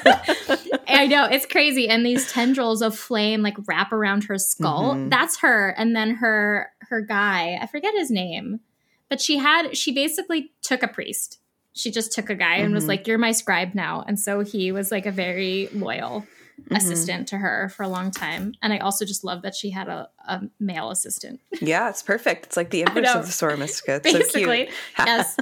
[0.04, 0.78] know.
[0.88, 1.24] I know.
[1.26, 1.88] It's crazy.
[1.88, 4.94] And these tendrils of flame like wrap around her skull.
[4.94, 5.08] Mm-hmm.
[5.08, 5.70] That's her.
[5.78, 8.60] And then her her guy, I forget his name.
[9.08, 11.38] But she had she basically took a priest
[11.74, 12.66] she just took a guy mm-hmm.
[12.66, 12.88] and was mm-hmm.
[12.88, 14.04] like, You're my scribe now.
[14.06, 16.26] And so he was like a very loyal
[16.60, 16.76] mm-hmm.
[16.76, 18.54] assistant to her for a long time.
[18.62, 21.40] And I also just love that she had a, a male assistant.
[21.60, 22.46] Yeah, it's perfect.
[22.46, 24.00] It's like the inverse of the Soror Mystica.
[24.04, 24.72] It's Basically, so
[25.04, 25.36] yes.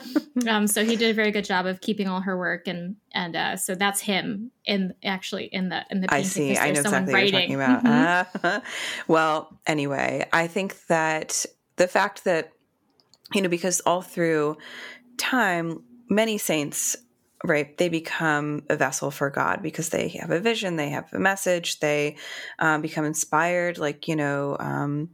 [0.46, 3.36] Um, so he did a very good job of keeping all her work, and and
[3.36, 6.08] uh, so that's him in actually in the in the.
[6.08, 6.58] Painting, I see.
[6.58, 7.84] I know exactly what you're talking about.
[7.84, 8.46] Mm-hmm.
[8.46, 8.60] Uh,
[9.08, 11.44] well, anyway, I think that
[11.76, 12.52] the fact that
[13.34, 14.56] you know because all through
[15.18, 16.96] time many saints
[17.42, 21.18] right they become a vessel for god because they have a vision they have a
[21.18, 22.16] message they
[22.58, 25.08] um, become inspired like you know um,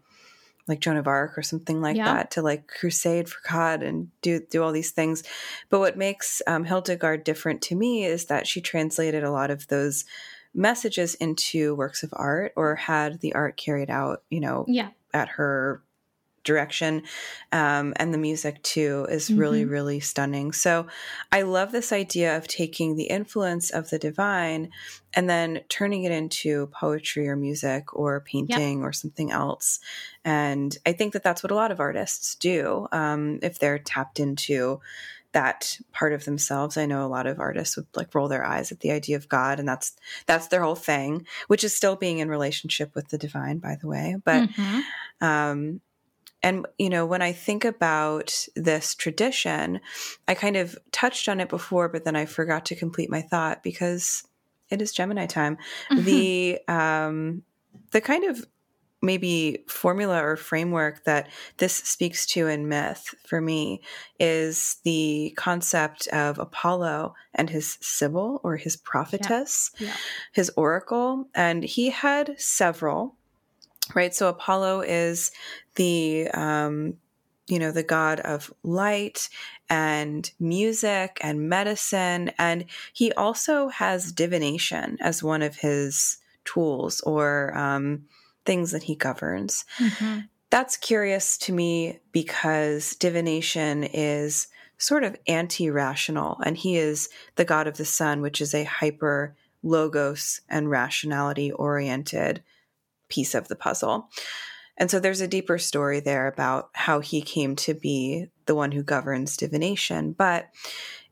[0.66, 2.14] like joan of arc or something like yeah.
[2.14, 5.22] that to like crusade for god and do do all these things
[5.70, 9.68] but what makes um, hildegard different to me is that she translated a lot of
[9.68, 10.04] those
[10.52, 14.88] messages into works of art or had the art carried out you know yeah.
[15.14, 15.82] at her
[16.46, 17.02] direction
[17.52, 19.40] um, and the music too is mm-hmm.
[19.40, 20.86] really really stunning so
[21.32, 24.70] i love this idea of taking the influence of the divine
[25.12, 28.86] and then turning it into poetry or music or painting yep.
[28.86, 29.80] or something else
[30.24, 34.18] and i think that that's what a lot of artists do um, if they're tapped
[34.18, 34.80] into
[35.36, 36.78] that part of themselves.
[36.78, 39.28] I know a lot of artists would like roll their eyes at the idea of
[39.28, 43.18] God, and that's that's their whole thing, which is still being in relationship with the
[43.18, 44.16] divine, by the way.
[44.24, 44.80] But mm-hmm.
[45.22, 45.82] um,
[46.46, 49.80] and, you know, when I think about this tradition,
[50.28, 53.64] I kind of touched on it before, but then I forgot to complete my thought
[53.64, 54.22] because
[54.70, 55.58] it is Gemini time.
[55.90, 56.04] Mm-hmm.
[56.04, 57.42] The, um,
[57.90, 58.46] the kind of
[59.02, 63.80] maybe formula or framework that this speaks to in myth for me
[64.20, 69.88] is the concept of Apollo and his Sibyl or his prophetess, yeah.
[69.88, 69.94] Yeah.
[70.32, 71.28] his oracle.
[71.34, 73.15] And he had several
[73.94, 74.14] right?
[74.14, 75.30] So Apollo is
[75.74, 76.94] the um,
[77.46, 79.28] you know the god of light
[79.68, 87.56] and music and medicine, and he also has divination as one of his tools or
[87.56, 88.04] um,
[88.44, 89.64] things that he governs.
[89.78, 90.20] Mm-hmm.
[90.50, 97.44] That's curious to me because divination is sort of anti rational, and he is the
[97.44, 102.42] god of the sun, which is a hyper logos and rationality oriented
[103.08, 104.08] piece of the puzzle.
[104.76, 108.72] And so there's a deeper story there about how he came to be the one
[108.72, 110.12] who governs divination.
[110.12, 110.48] But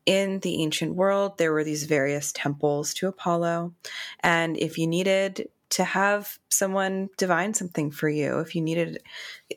[0.07, 3.75] in the ancient world, there were these various temples to Apollo.
[4.21, 9.03] And if you needed to have someone divine something for you, if you needed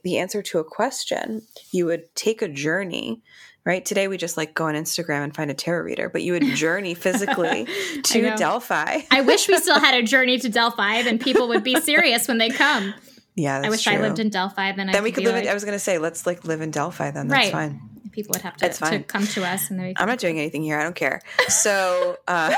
[0.03, 3.21] the answer to a question, you would take a journey
[3.65, 3.83] right?
[3.83, 6.55] Today we just like go on Instagram and find a tarot reader, but you would
[6.55, 7.67] journey physically
[8.01, 9.01] to Delphi.
[9.11, 12.37] I wish we still had a journey to Delphi, then people would be serious when
[12.37, 12.93] they come.
[13.35, 13.93] Yeah, I wish true.
[13.93, 14.71] I lived in Delphi.
[14.71, 15.35] Then, then I we could live.
[15.35, 17.11] Like, in, I was going to say, let's like live in Delphi.
[17.11, 17.51] Then that's right.
[17.51, 17.81] fine.
[18.13, 20.79] People would have to, to, come to us, and I'm not doing anything here.
[20.79, 21.21] I don't care.
[21.49, 22.17] So.
[22.27, 22.55] Uh,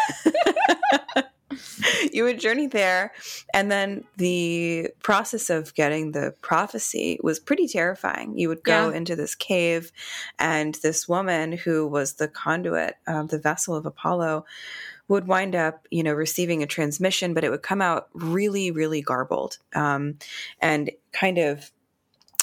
[2.14, 3.12] you would journey there
[3.54, 8.96] and then the process of getting the prophecy was pretty terrifying you would go yeah.
[8.96, 9.92] into this cave
[10.38, 14.46] and this woman who was the conduit um, the vessel of apollo
[15.08, 19.02] would wind up you know receiving a transmission but it would come out really really
[19.02, 20.18] garbled um,
[20.62, 21.72] and kind of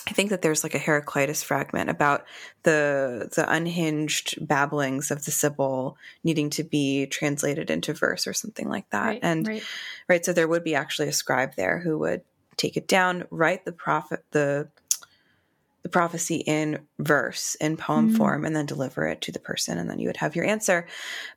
[0.09, 2.25] I think that there's like a Heraclitus fragment about
[2.63, 8.69] the the unhinged babblings of the Sibyl needing to be translated into verse or something
[8.69, 9.07] like that.
[9.07, 9.63] Right, and right.
[10.09, 12.23] right, so there would be actually a scribe there who would
[12.57, 14.69] take it down, write the prophet the
[15.87, 18.17] the prophecy in verse in poem mm-hmm.
[18.17, 20.85] form and then deliver it to the person and then you would have your answer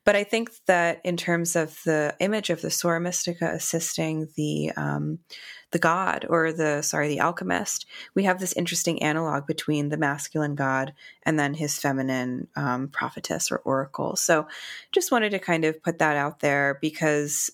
[0.04, 4.72] but i think that in terms of the image of the soror mystica assisting the
[4.76, 5.20] um,
[5.72, 10.54] the god or the sorry the alchemist we have this interesting analog between the masculine
[10.54, 14.16] god and then his feminine um, prophetess or oracle.
[14.16, 14.46] So
[14.92, 17.50] just wanted to kind of put that out there because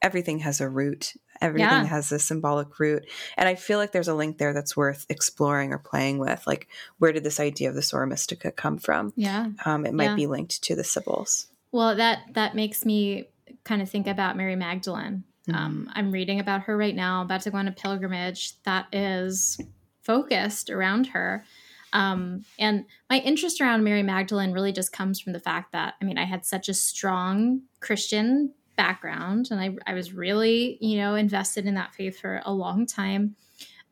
[0.00, 1.14] everything has a root.
[1.40, 1.84] Everything yeah.
[1.84, 3.06] has a symbolic root.
[3.36, 6.68] And i feel like there's a link there that's worth exploring or playing with like
[6.98, 9.12] where did this idea of the soror mystica come from?
[9.16, 9.48] Yeah.
[9.64, 10.16] Um, it might yeah.
[10.16, 11.48] be linked to the sibyls.
[11.70, 13.28] Well that that makes me
[13.64, 15.24] kind of think about mary magdalene
[15.54, 19.60] um, i'm reading about her right now about to go on a pilgrimage that is
[20.08, 21.44] focused around her.
[21.92, 26.04] Um, and my interest around Mary Magdalene really just comes from the fact that, I
[26.06, 31.16] mean, I had such a strong Christian background and I, I was really you know
[31.16, 33.36] invested in that faith for a long time.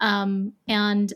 [0.00, 1.12] Um, and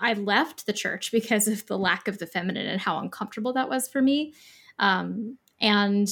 [0.00, 3.68] i left the church because of the lack of the feminine and how uncomfortable that
[3.68, 4.34] was for me.
[4.78, 6.08] Um, and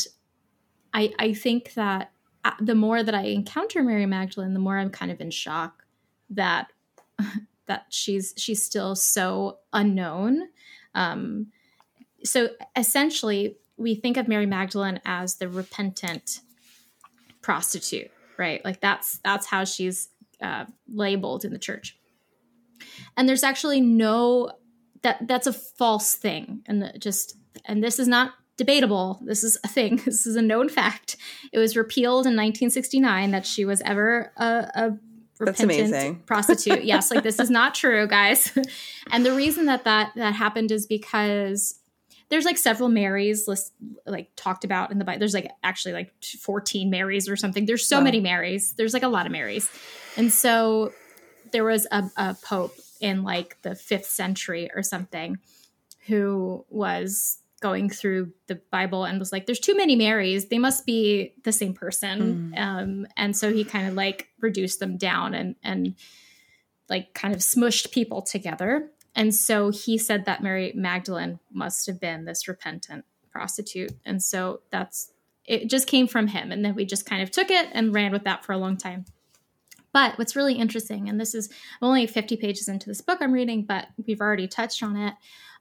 [0.92, 2.12] I, I think that
[2.60, 5.84] the more that i encounter mary magdalene the more i'm kind of in shock
[6.30, 6.72] that
[7.66, 10.48] that she's she's still so unknown
[10.94, 11.48] um,
[12.24, 16.40] so essentially we think of Mary Magdalene as the repentant
[17.42, 18.64] prostitute, right?
[18.64, 20.08] Like that's that's how she's
[20.40, 21.98] uh, labeled in the church.
[23.16, 24.52] And there's actually no
[25.02, 29.20] that that's a false thing, and just and this is not debatable.
[29.22, 29.96] This is a thing.
[30.04, 31.16] This is a known fact.
[31.52, 34.98] It was repealed in 1969 that she was ever a, a
[35.38, 36.84] repentant prostitute.
[36.84, 38.56] yes, like this is not true, guys.
[39.10, 41.80] and the reason that that that happened is because
[42.28, 43.72] there's like several Marys list
[44.06, 45.18] like talked about in the Bible.
[45.18, 47.66] There's like actually like 14 Marys or something.
[47.66, 48.04] There's so wow.
[48.04, 48.72] many Marys.
[48.74, 49.70] There's like a lot of Marys.
[50.16, 50.92] And so
[51.52, 55.38] there was a, a pope in like the fifth century or something
[56.06, 60.48] who was going through the Bible and was like, there's too many Marys.
[60.48, 62.52] They must be the same person.
[62.54, 62.60] Mm.
[62.60, 65.94] Um, and so he kind of like reduced them down and, and
[66.90, 68.90] like kind of smushed people together.
[69.14, 73.92] And so he said that Mary Magdalene must have been this repentant prostitute.
[74.04, 75.10] And so that's
[75.46, 76.52] it just came from him.
[76.52, 78.76] And then we just kind of took it and ran with that for a long
[78.76, 79.06] time.
[79.94, 81.48] But what's really interesting, and this is
[81.80, 85.14] only 50 pages into this book I'm reading, but we've already touched on it.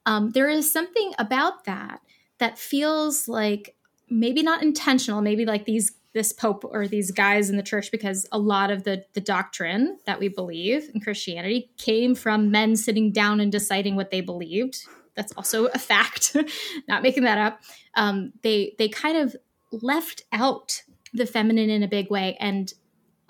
[0.06, 2.02] Um, there is something about that
[2.40, 3.76] that feels like
[4.10, 8.28] maybe not intentional, maybe like these this pope or these guys in the church because
[8.32, 13.12] a lot of the the doctrine that we believe in Christianity came from men sitting
[13.12, 14.86] down and deciding what they believed.
[15.16, 16.36] That's also a fact,
[16.88, 17.62] not making that up.
[17.96, 19.36] Um, they they kind of
[19.72, 22.72] left out the feminine in a big way, and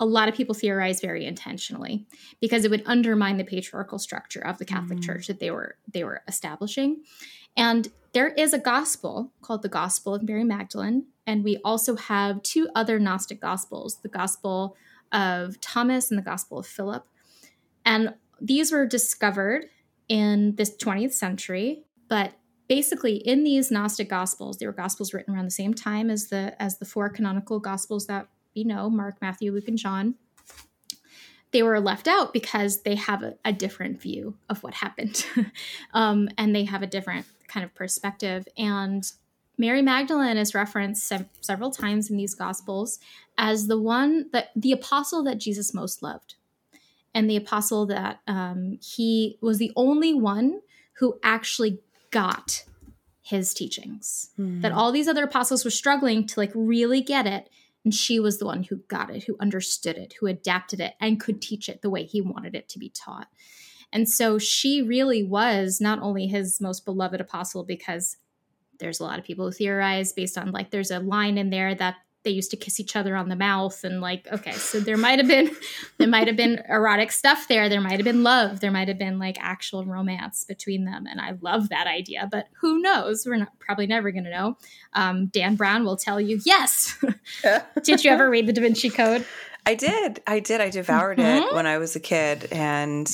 [0.04, 2.06] a lot of people theorize very intentionally
[2.38, 5.02] because it would undermine the patriarchal structure of the Catholic mm.
[5.02, 7.02] Church that they were they were establishing.
[7.56, 11.06] And there is a gospel called the Gospel of Mary Magdalene.
[11.26, 14.76] And we also have two other Gnostic gospels the Gospel
[15.10, 17.06] of Thomas and the Gospel of Philip.
[17.86, 19.64] And these were discovered
[20.06, 22.34] in this 20th century, but
[22.68, 26.60] basically in these Gnostic gospels, they were gospels written around the same time as the
[26.62, 30.14] as the four canonical gospels that we know, Mark, Matthew, Luke, and John
[31.52, 35.24] they were left out because they have a, a different view of what happened
[35.94, 39.12] um, and they have a different kind of perspective and
[39.56, 42.98] mary magdalene is referenced se- several times in these gospels
[43.38, 46.34] as the one that the apostle that jesus most loved
[47.14, 50.60] and the apostle that um, he was the only one
[50.94, 51.78] who actually
[52.10, 52.64] got
[53.22, 54.30] his teachings.
[54.38, 54.62] Mm.
[54.62, 57.48] That all these other apostles were struggling to like really get it.
[57.84, 61.20] And she was the one who got it, who understood it, who adapted it, and
[61.20, 63.28] could teach it the way he wanted it to be taught.
[63.92, 68.16] And so she really was not only his most beloved apostle because
[68.80, 71.74] there's a lot of people who theorize based on like there's a line in there
[71.74, 74.96] that they used to kiss each other on the mouth and like okay so there
[74.96, 75.54] might have been
[75.98, 77.68] there might have been erotic stuff there.
[77.68, 78.60] There might have been love.
[78.60, 81.06] There might have been like actual romance between them.
[81.06, 83.26] And i love that idea but who knows?
[83.26, 84.56] We're not probably never going to know.
[84.94, 87.02] Um, dan brown will tell you yes.
[87.82, 89.24] Did you ever read the da vinci code?
[89.66, 90.22] I did.
[90.26, 90.60] I did.
[90.60, 91.48] I devoured mm-hmm.
[91.48, 93.10] it when i was a kid and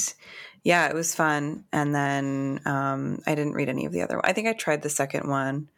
[0.63, 1.65] yeah it was fun.
[1.73, 4.91] And then um, i didn't read any of the other i think i tried the
[4.91, 5.69] second one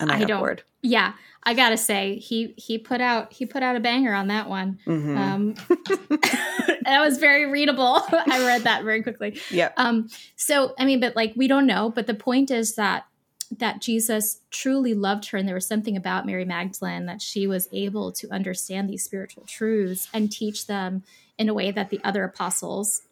[0.00, 0.40] and I, I don't.
[0.40, 0.62] Bored.
[0.82, 4.48] Yeah, I gotta say he he put out he put out a banger on that
[4.48, 4.78] one.
[4.86, 5.16] Mm-hmm.
[5.16, 5.54] Um,
[6.84, 8.02] that was very readable.
[8.12, 9.40] I read that very quickly.
[9.50, 9.70] Yeah.
[9.76, 10.08] Um.
[10.36, 11.90] So I mean, but like we don't know.
[11.90, 13.06] But the point is that
[13.58, 17.68] that Jesus truly loved her, and there was something about Mary Magdalene that she was
[17.72, 21.02] able to understand these spiritual truths and teach them
[21.38, 23.02] in a way that the other apostles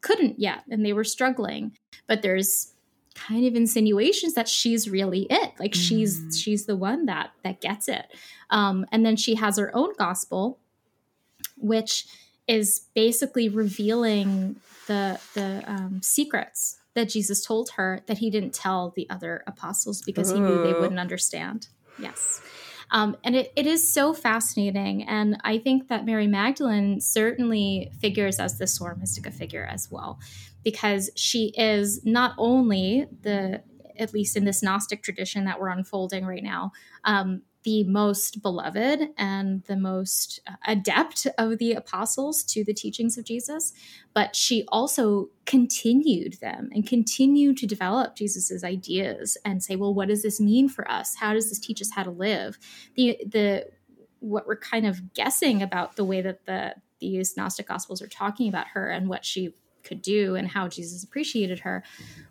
[0.00, 1.76] couldn't yet, and they were struggling.
[2.06, 2.69] But there's
[3.14, 5.52] kind of insinuations that she's really it.
[5.58, 5.88] Like mm.
[5.88, 8.06] she's she's the one that that gets it.
[8.50, 10.58] Um and then she has her own gospel
[11.60, 12.06] which
[12.48, 14.56] is basically revealing
[14.86, 20.02] the the um, secrets that jesus told her that he didn't tell the other apostles
[20.02, 21.68] because he knew they wouldn't understand.
[21.98, 22.40] Yes.
[22.92, 25.04] Um, and it, it is so fascinating.
[25.04, 30.18] And I think that Mary Magdalene certainly figures as the Soror Mystica figure as well
[30.62, 33.62] because she is not only the
[33.98, 36.72] at least in this Gnostic tradition that we're unfolding right now,
[37.04, 43.24] um, the most beloved and the most adept of the apostles to the teachings of
[43.24, 43.74] Jesus,
[44.14, 50.08] but she also continued them and continued to develop Jesus's ideas and say, well, what
[50.08, 51.16] does this mean for us?
[51.16, 52.58] How does this teach us how to live?
[52.94, 53.66] The the
[54.20, 58.48] what we're kind of guessing about the way that the these Gnostic Gospels are talking
[58.48, 61.82] about her and what she could do and how Jesus appreciated her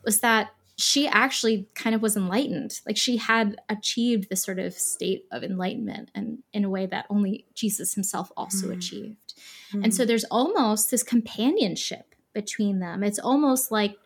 [0.03, 2.79] was that she actually kind of was enlightened.
[2.85, 7.05] Like she had achieved this sort of state of enlightenment and in a way that
[7.09, 8.77] only Jesus himself also mm.
[8.77, 9.33] achieved.
[9.73, 9.83] Mm.
[9.83, 13.03] And so there's almost this companionship between them.
[13.03, 13.97] It's almost like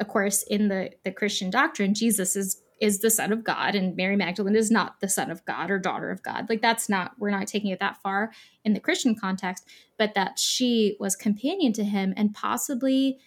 [0.00, 3.96] of course in the the Christian doctrine Jesus is is the son of God and
[3.96, 6.48] Mary Magdalene is not the son of God or daughter of God.
[6.48, 8.32] Like that's not we're not taking it that far
[8.64, 9.66] in the Christian context,
[9.96, 13.18] but that she was companion to him and possibly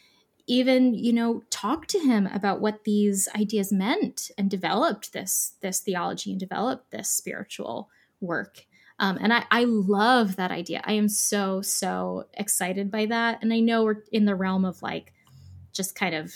[0.48, 5.80] even you know talk to him about what these ideas meant and developed this this
[5.80, 7.90] theology and developed this spiritual
[8.20, 8.66] work.
[9.00, 10.82] Um, and I, I love that idea.
[10.84, 13.40] I am so so excited by that.
[13.42, 15.14] And i know we're in the realm of like
[15.74, 16.34] just kind of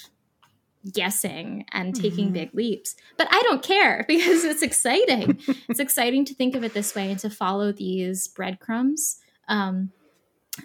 [0.91, 2.33] guessing and taking mm-hmm.
[2.33, 2.95] big leaps.
[3.17, 5.39] But I don't care because it's exciting.
[5.69, 9.17] it's exciting to think of it this way and to follow these breadcrumbs.
[9.47, 9.91] Um,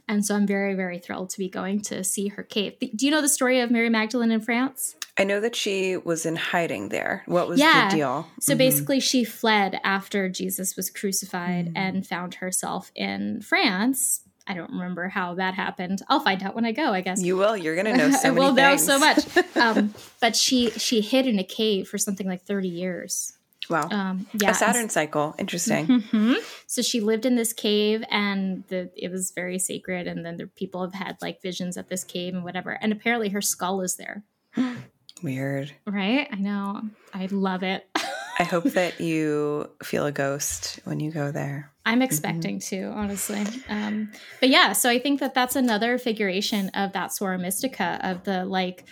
[0.09, 2.75] and so I'm very, very thrilled to be going to see her cave.
[2.79, 4.95] Do you know the story of Mary Magdalene in France?
[5.19, 7.25] I know that she was in hiding there.
[7.27, 7.89] What was yeah.
[7.89, 8.29] the deal?
[8.41, 8.59] So mm-hmm.
[8.59, 11.77] basically, she fled after Jesus was crucified mm-hmm.
[11.77, 16.03] and found herself in France I don't remember how that happened.
[16.09, 16.93] I'll find out when I go.
[16.93, 17.57] I guess you will.
[17.57, 18.11] You're gonna know.
[18.11, 19.19] So I will know so much.
[19.57, 23.37] Um, but she she hid in a cave for something like thirty years.
[23.69, 23.89] Wow.
[23.91, 24.51] Um, yeah.
[24.51, 25.35] A Saturn cycle.
[25.39, 25.87] Interesting.
[25.87, 26.35] Mm-hmm.
[26.67, 30.07] So she lived in this cave, and the it was very sacred.
[30.07, 32.71] And then the people have had like visions at this cave and whatever.
[32.71, 34.25] And apparently, her skull is there.
[35.23, 35.73] Weird.
[35.87, 36.29] Right?
[36.33, 36.83] I know.
[37.13, 37.87] I love it.
[38.41, 41.71] I hope that you feel a ghost when you go there.
[41.85, 42.03] I'm mm-hmm.
[42.03, 42.77] expecting mm-hmm.
[42.77, 43.45] to, honestly.
[43.69, 48.25] Um, but yeah, so I think that that's another figuration of that Soror Mystica of
[48.25, 48.85] the like,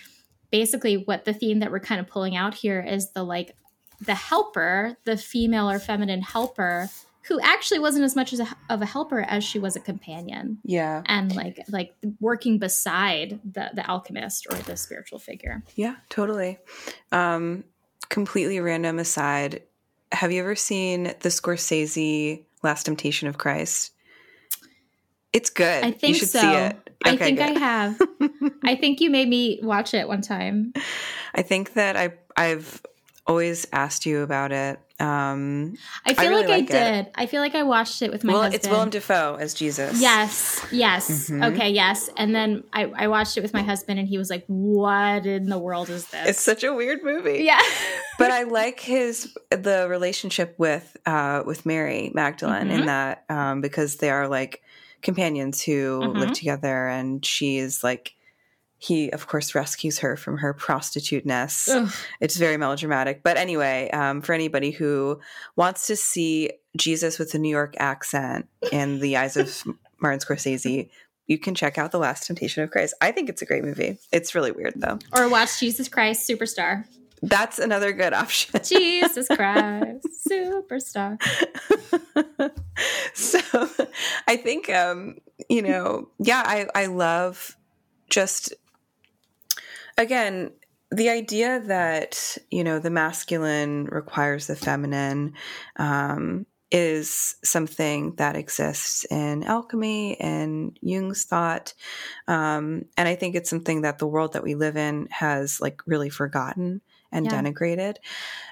[0.51, 3.57] basically what the theme that we're kind of pulling out here is the like,
[4.03, 6.91] the helper, the female or feminine helper
[7.23, 10.59] who actually wasn't as much as a, of a helper as she was a companion.
[10.65, 11.03] Yeah.
[11.07, 15.63] And like like working beside the the alchemist or the spiritual figure.
[15.75, 16.59] Yeah, totally.
[17.13, 17.65] Um
[18.09, 19.63] completely random aside,
[20.13, 23.93] have you ever seen the Scorsese Last Temptation of Christ?
[25.33, 25.85] It's good.
[25.85, 26.41] I think so.
[26.41, 26.73] Okay,
[27.05, 27.57] I think good.
[27.57, 28.01] I have.
[28.65, 30.73] I think you made me watch it one time.
[31.35, 32.83] I think that I I've
[33.29, 34.81] always asked you about it.
[35.01, 37.11] Um, I feel I really like, like, I did.
[37.15, 38.65] I feel like I watched it with my well, husband.
[38.65, 40.01] it's Willem Dafoe as Jesus.
[40.01, 41.31] Yes, yes.
[41.31, 41.45] Mm-hmm.
[41.45, 42.11] Okay, yes.
[42.17, 45.51] And then I, I watched it with my husband, and he was like, "What in
[45.51, 47.45] the world is this?" It's such a weird movie.
[47.45, 47.61] Yeah,
[48.19, 52.81] but I like his the relationship with uh, with Mary Magdalene mm-hmm.
[52.81, 54.63] in that um, because they are like
[55.03, 56.19] companions who mm-hmm.
[56.19, 58.15] live together, and she is like
[58.79, 61.69] he of course rescues her from her prostituteness.
[61.69, 61.91] Ugh.
[62.21, 63.23] it's very melodramatic.
[63.23, 65.21] But anyway um, for anybody who
[65.57, 69.65] wants to see jesus with a new york accent in the eyes of
[70.01, 70.89] martin scorsese
[71.27, 72.95] you can check out the last temptation of christ.
[73.01, 73.99] I think it's a great movie.
[74.13, 74.99] It's really weird though.
[75.13, 76.85] Or watch jesus christ superstar.
[77.21, 78.61] That's another good option.
[78.63, 81.21] Jesus christ superstar.
[83.15, 83.41] So
[84.29, 85.17] i think um
[85.49, 87.57] you know yeah i i love
[88.09, 88.55] just
[89.99, 90.53] again,
[90.91, 95.35] the idea that you know the masculine requires the feminine
[95.77, 101.75] um, is something that exists in alchemy and Jung's thought,
[102.27, 105.83] um, and I think it's something that the world that we live in has like
[105.87, 106.81] really forgotten
[107.13, 107.33] and yeah.
[107.33, 107.97] denigrated.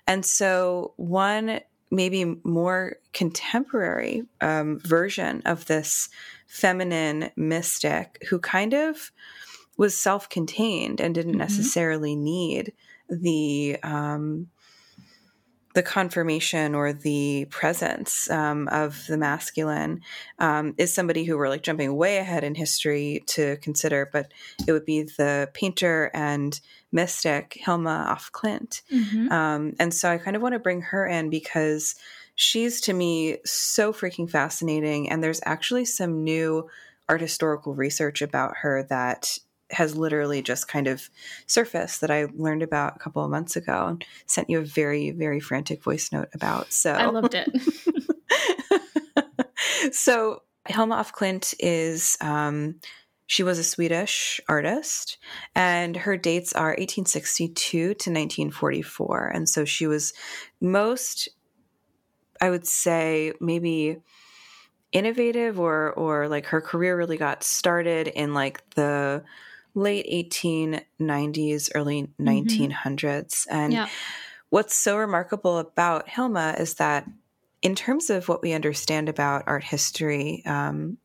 [0.07, 6.09] And so, one maybe more contemporary um, version of this
[6.47, 9.13] feminine mystic who kind of
[9.77, 11.41] was self-contained and didn't mm-hmm.
[11.41, 12.73] necessarily need
[13.09, 14.49] the um,
[15.77, 20.01] the confirmation or the presence um, of the masculine
[20.39, 24.33] um, is somebody who we're like jumping way ahead in history to consider, but
[24.67, 26.59] it would be the painter and
[26.93, 28.81] mystic Hilma af Klint.
[28.91, 29.31] Mm-hmm.
[29.31, 31.95] Um, and so I kind of want to bring her in because
[32.37, 35.11] she's to me so freaking fascinating.
[35.11, 36.71] And there's actually some new
[37.07, 39.37] art historical research about her that
[39.71, 41.11] has literally just kind of
[41.47, 45.11] surfaced that I learned about a couple of months ago and sent you a very,
[45.11, 46.73] very frantic voice note about.
[46.73, 47.49] So I loved it.
[49.93, 52.77] so Hilma af Klint is um,
[53.27, 55.19] she was a Swedish artist,
[55.55, 59.27] and her dates are 1862 to 1944.
[59.35, 60.13] And so she was
[60.61, 61.29] most,
[62.41, 63.99] I would say, maybe
[64.93, 69.23] innovative or or like her career really got started in like the
[69.77, 72.97] late 1890s, early 1900s.
[72.99, 73.55] Mm-hmm.
[73.55, 73.89] And yeah.
[74.49, 77.07] what's so remarkable about Hilma is that
[77.63, 80.99] in terms of what we understand about art history, um,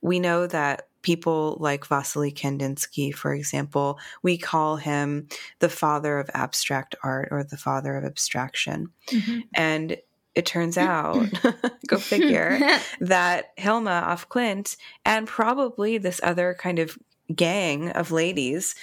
[0.00, 5.28] we know that people like Vasily Kandinsky, for example, we call him
[5.60, 8.90] the father of abstract art or the father of abstraction.
[9.06, 9.40] Mm-hmm.
[9.54, 9.96] And
[10.34, 11.26] it turns out,
[11.86, 12.58] go figure,
[13.00, 16.98] that Hilma af Klint and probably this other kind of
[17.34, 18.74] gang of ladies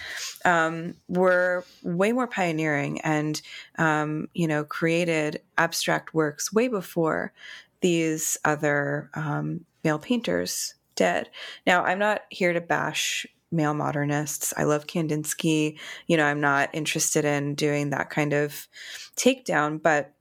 [0.43, 3.41] um, were way more pioneering and
[3.77, 7.33] um, you know created abstract works way before
[7.81, 11.29] these other um, male painters did.
[11.65, 14.53] Now i'm not here to bash male modernists.
[14.57, 15.77] I love kandinsky.
[16.07, 18.67] You know i'm not interested in doing that kind of
[19.15, 20.11] takedown but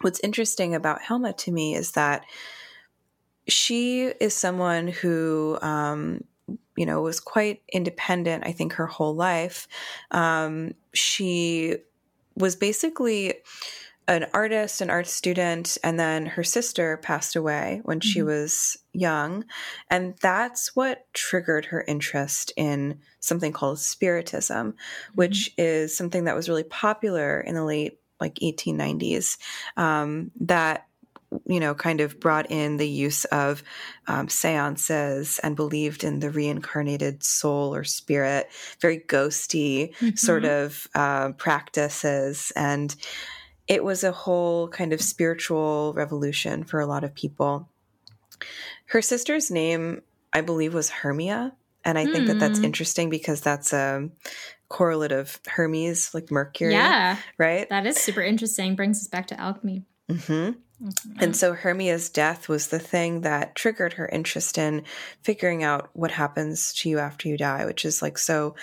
[0.00, 2.24] what's interesting about hilma to me is that
[3.46, 6.24] she is someone who um,
[6.76, 9.68] you know, was quite independent, I think, her whole life.
[10.10, 11.76] Um, she
[12.36, 13.34] was basically
[14.06, 18.08] an artist, an art student, and then her sister passed away when mm-hmm.
[18.08, 19.44] she was young.
[19.90, 25.14] And that's what triggered her interest in something called Spiritism, mm-hmm.
[25.14, 29.38] which is something that was really popular in the late like 1890s
[29.76, 30.86] um, that
[31.46, 33.62] you know, kind of brought in the use of
[34.06, 38.48] um, seances and believed in the reincarnated soul or spirit,
[38.80, 40.16] very ghosty mm-hmm.
[40.16, 42.52] sort of uh, practices.
[42.56, 42.94] And
[43.66, 47.68] it was a whole kind of spiritual revolution for a lot of people.
[48.86, 51.54] Her sister's name, I believe, was Hermia.
[51.84, 52.12] And I mm.
[52.12, 52.64] think that that's hmm.
[52.64, 54.08] interesting because that's a
[54.68, 56.72] correlate of Hermes, like Mercury.
[56.72, 57.18] Yeah.
[57.36, 57.68] Right?
[57.68, 58.74] That is super interesting.
[58.74, 59.84] Brings us back to alchemy.
[60.10, 60.58] Mm-hmm.
[60.82, 61.18] Mm-hmm.
[61.20, 64.82] And so Hermia's death was the thing that triggered her interest in
[65.22, 68.54] figuring out what happens to you after you die, which is like so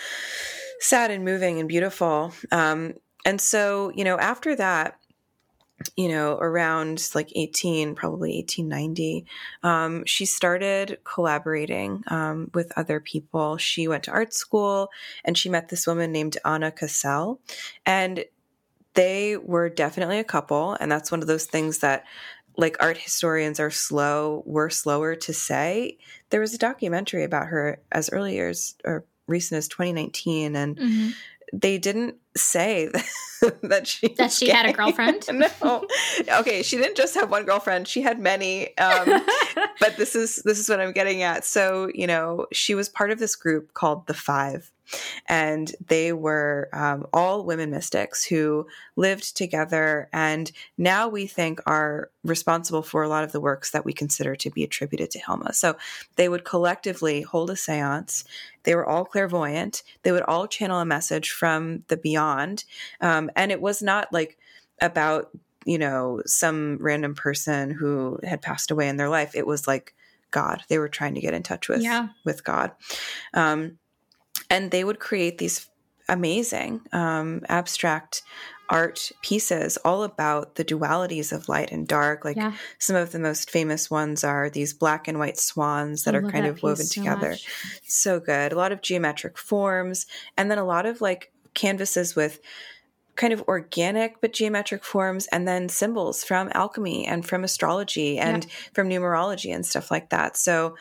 [0.80, 2.34] sad and moving and beautiful.
[2.52, 2.96] Um,
[3.26, 4.98] and so, you know, after that,
[5.96, 9.26] you know, around like 18, probably 1890,
[9.64, 13.58] um, she started collaborating um, with other people.
[13.58, 14.90] She went to art school
[15.24, 17.40] and she met this woman named Anna Cassel.
[17.86, 18.26] And
[18.94, 20.78] they were definitely a couple.
[20.80, 22.06] And that's one of those things that
[22.58, 25.98] like art historians are slow, we're slower to say.
[26.30, 31.10] There was a documentary about her as early as or recent as 2019 and mm-hmm.
[31.54, 32.90] they didn't say
[33.62, 34.52] that she that she gay.
[34.52, 35.28] had a girlfriend.
[35.32, 35.86] no,
[36.40, 38.76] okay, she didn't just have one girlfriend; she had many.
[38.78, 39.06] Um,
[39.80, 41.46] but this is this is what I'm getting at.
[41.46, 44.71] So you know, she was part of this group called the Five,
[45.28, 52.10] And they were um, all women mystics who lived together and now we think are
[52.24, 55.54] responsible for a lot of the works that we consider to be attributed to Hilma.
[55.54, 55.78] So
[56.16, 58.24] they would collectively hold a seance.
[58.64, 59.84] They were all clairvoyant.
[60.04, 62.66] They would all channel a message from the beyond.
[63.00, 64.38] Um, and it was not like
[64.82, 65.30] about,
[65.66, 69.36] you know, some random person who had passed away in their life.
[69.36, 69.94] It was like
[70.32, 70.64] God.
[70.68, 72.10] They were trying to get in touch with, yeah.
[72.26, 72.72] with God.
[73.34, 73.78] Um,
[74.50, 75.68] and they would create these
[76.10, 78.22] amazing um, abstract
[78.70, 82.24] art pieces all about the dualities of light and dark.
[82.24, 82.54] Like yeah.
[82.80, 86.32] some of the most famous ones are these black and white swans that I are
[86.32, 87.32] kind of woven so together.
[87.32, 87.48] Much.
[87.84, 88.54] So good.
[88.54, 90.08] A lot of geometric forms,
[90.38, 92.40] and then a lot of like canvases with
[93.18, 98.46] kind of organic but geometric forms and then symbols from alchemy and from astrology and
[98.46, 98.52] yeah.
[98.74, 100.38] from numerology and stuff like that.
[100.38, 100.76] So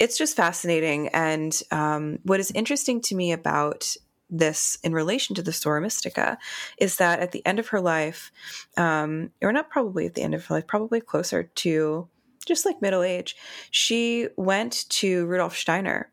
[0.00, 1.08] it's just fascinating.
[1.08, 3.94] And um, what is interesting to me about
[4.30, 6.38] this in relation to the Soror Mystica
[6.78, 8.32] is that at the end of her life,
[8.76, 12.08] um, or not probably at the end of her life, probably closer to
[12.46, 13.36] just like middle age,
[13.70, 16.10] she went to Rudolf Steiner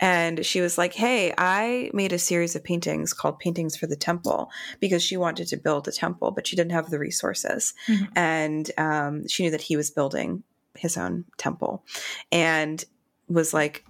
[0.00, 3.96] and she was like, Hey, I made a series of paintings called Paintings for the
[3.96, 7.74] Temple because she wanted to build a temple, but she didn't have the resources.
[7.86, 8.04] Mm-hmm.
[8.16, 10.42] And um, she knew that he was building
[10.74, 11.84] his own temple
[12.32, 12.84] and
[13.28, 13.84] was like,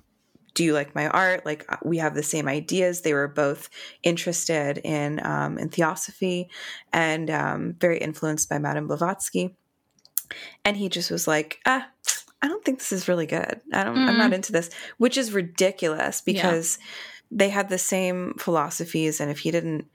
[0.55, 1.47] do you like my art?
[1.47, 3.03] Like uh, we have the same ideas.
[3.03, 3.71] They were both
[4.03, 6.49] interested in um, in theosophy
[6.93, 9.57] and um, very influenced by Madame Blavatsky.
[10.65, 11.89] And he just was like, ah,
[12.43, 13.61] I don't think this is really good.
[13.73, 13.97] I don't.
[13.97, 14.09] Mm.
[14.09, 14.35] I'm not mm.
[14.35, 16.79] into this, which is ridiculous because.
[16.81, 16.87] Yeah
[17.31, 19.87] they had the same philosophies and if he didn't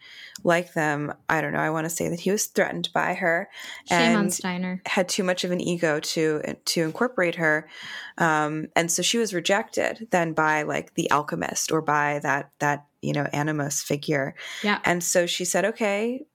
[0.44, 3.50] like them i don't know i want to say that he was threatened by her
[3.88, 4.82] Shame and on steiner.
[4.86, 7.68] had too much of an ego to to incorporate her.
[8.18, 12.86] Um, and so she was rejected then by like the alchemist or by that that
[13.02, 14.36] you know animus figure.
[14.64, 14.80] Yeah.
[14.86, 16.26] And so she said okay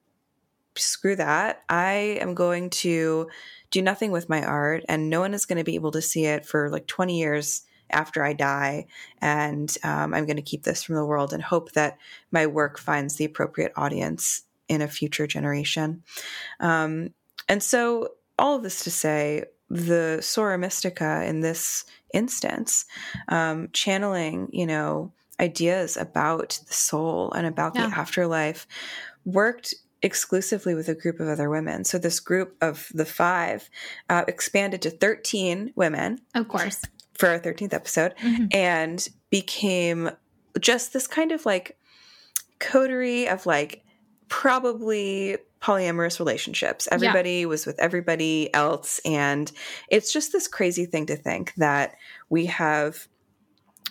[0.77, 1.63] screw that.
[1.69, 3.29] I am going to
[3.71, 6.25] do nothing with my art and no one is going to be able to see
[6.25, 8.87] it for like 20 years after I die.
[9.21, 11.99] And um, I'm going to keep this from the world and hope that
[12.31, 16.03] my work finds the appropriate audience in a future generation.
[16.61, 17.11] Um,
[17.49, 21.85] and so, all of this to say, the Soror Mystica in this
[22.15, 22.87] instance,
[23.29, 27.89] um, channeling, you know, ideas about the soul and about yeah.
[27.89, 28.67] the afterlife,
[29.25, 31.85] worked exclusively with a group of other women.
[31.85, 33.69] So this group of the five
[34.09, 36.21] uh, expanded to 13 women.
[36.35, 36.83] Of course
[37.19, 38.47] for our 13th episode mm-hmm.
[38.53, 40.11] and became
[40.61, 41.77] just this kind of like
[42.59, 43.85] coterie of like
[44.29, 46.89] probably polyamorous relationships.
[46.91, 47.47] Everybody yeah.
[47.47, 49.01] was with everybody else.
[49.05, 49.51] And
[49.89, 51.97] it's just this crazy thing to think that
[52.31, 53.09] we have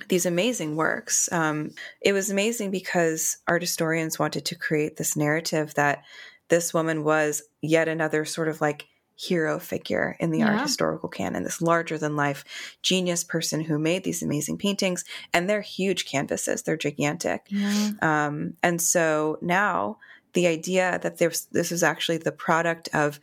[0.08, 1.30] these amazing works.
[1.32, 1.72] Um,
[2.02, 6.04] it was amazing because art historians wanted to create this narrative that
[6.50, 10.54] this woman was yet another sort of like hero figure in the yeah.
[10.54, 12.46] art historical canon, this larger than life
[12.84, 15.04] genius person who made these amazing paintings.
[15.34, 17.48] And they're huge canvases, they're gigantic.
[17.50, 17.92] Yeah.
[18.02, 19.98] Um, and so now
[20.34, 23.20] the idea that there's, this is actually the product of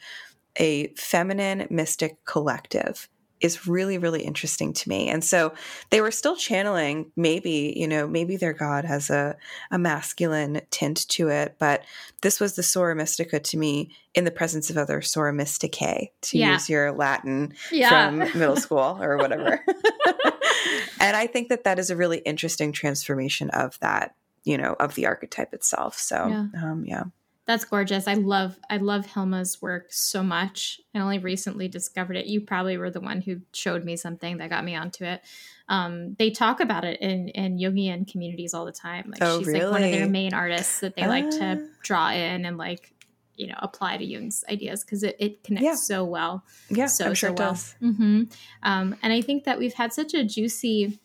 [0.57, 3.09] a feminine mystic collective
[3.45, 5.53] is really really interesting to me and so
[5.91, 9.37] they were still channeling maybe you know maybe their god has a,
[9.71, 11.85] a masculine tint to it but
[12.23, 16.39] this was the soror mystica to me in the presence of other soror mysticae to
[16.39, 16.53] yeah.
[16.55, 18.09] use your latin yeah.
[18.09, 19.63] from middle school or whatever
[21.01, 24.15] and i think that that is a really interesting transformation of that
[24.45, 27.05] you know of the archetype itself so yeah, um, yeah.
[27.47, 28.09] That's gorgeous.
[28.09, 30.81] I love I love Hilma's work so much.
[30.95, 32.27] I only recently discovered it.
[32.27, 35.21] You probably were the one who showed me something that got me onto it.
[35.69, 39.11] Um, they talk about it in in Jungian communities all the time.
[39.11, 39.61] Like oh, she's really?
[39.61, 41.75] like one of their main artists that they uh, like to ah.
[41.83, 42.95] draw in and like
[43.37, 45.75] you know apply to Jung's ideas because it, it connects yeah.
[45.75, 46.45] so well.
[46.71, 47.51] Yeah, so I'm sure so it well.
[47.51, 47.75] does.
[47.83, 48.23] Mm-hmm.
[48.63, 50.99] Um, and I think that we've had such a juicy,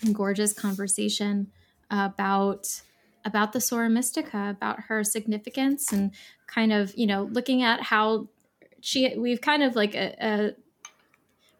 [0.00, 1.48] and gorgeous conversation
[1.90, 2.80] about
[3.24, 6.12] about the Soror Mystica, about her significance, and
[6.46, 8.28] kind of you know looking at how
[8.80, 10.50] she we've kind of like a, a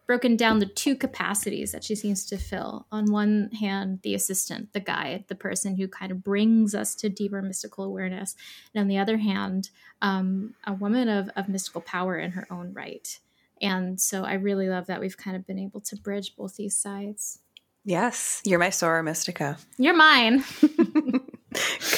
[0.07, 2.85] broken down the two capacities that she seems to fill.
[2.91, 7.07] On one hand, the assistant, the guide, the person who kind of brings us to
[7.07, 8.35] deeper mystical awareness,
[8.73, 9.69] and on the other hand,
[10.01, 13.19] um, a woman of, of mystical power in her own right.
[13.61, 16.75] And so I really love that we've kind of been able to bridge both these
[16.75, 17.39] sides.
[17.83, 19.57] Yes, you're my Soror Mystica.
[19.77, 20.43] You're mine.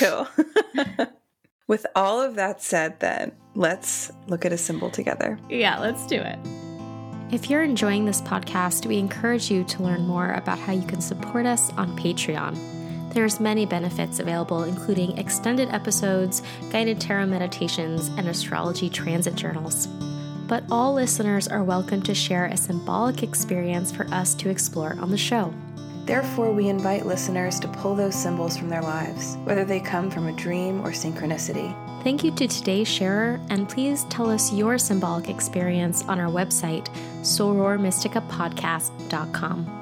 [0.04, 0.28] cool.
[1.68, 5.40] With all of that said, then let's look at a symbol together.
[5.50, 6.38] Yeah, let's do it.
[7.32, 11.02] If you're enjoying this podcast, we encourage you to learn more about how you can
[11.02, 12.56] support us on Patreon.
[13.14, 19.88] There's many benefits available, including extended episodes, guided tarot meditations, and astrology transit journals.
[20.48, 25.10] But all listeners are welcome to share a symbolic experience for us to explore on
[25.10, 25.54] the show.
[26.06, 30.28] Therefore, we invite listeners to pull those symbols from their lives, whether they come from
[30.28, 31.74] a dream or synchronicity.
[32.04, 36.90] Thank you to today's sharer, and please tell us your symbolic experience on our website,
[37.22, 39.80] sorormysticapodcast.com.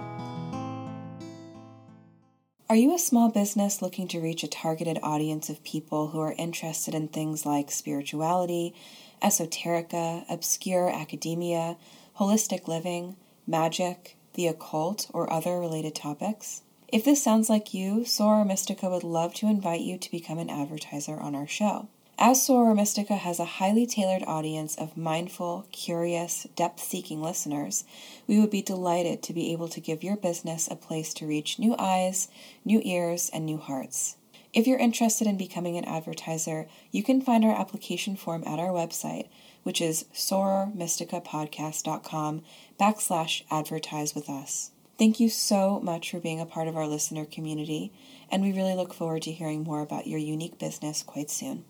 [2.69, 6.35] Are you a small business looking to reach a targeted audience of people who are
[6.37, 8.75] interested in things like spirituality,
[9.23, 11.77] esoterica, obscure academia,
[12.19, 13.15] holistic living,
[13.47, 16.61] magic, the occult, or other related topics?
[16.87, 20.49] If this sounds like you, Soror Mystica would love to invite you to become an
[20.49, 21.87] advertiser on our show.
[22.23, 27.83] As Soror Mystica has a highly tailored audience of mindful, curious, depth seeking listeners,
[28.27, 31.57] we would be delighted to be able to give your business a place to reach
[31.57, 32.27] new eyes,
[32.63, 34.17] new ears, and new hearts.
[34.53, 38.69] If you're interested in becoming an advertiser, you can find our application form at our
[38.69, 39.27] website,
[39.63, 42.43] which is sorormysticapodcast.com
[42.81, 44.71] backslash advertise with us.
[44.97, 47.93] Thank you so much for being a part of our listener community,
[48.31, 51.65] and we really look forward to hearing more about your unique business quite soon.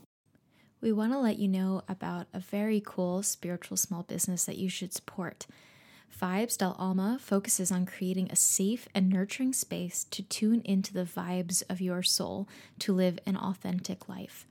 [0.80, 4.70] We want to let you know about a very cool spiritual small business that you
[4.70, 5.48] should support.
[6.20, 11.04] Vibes de Alma focuses on creating a safe and nurturing space to tune into the
[11.04, 12.48] vibes of your soul
[12.80, 14.46] to live an authentic life.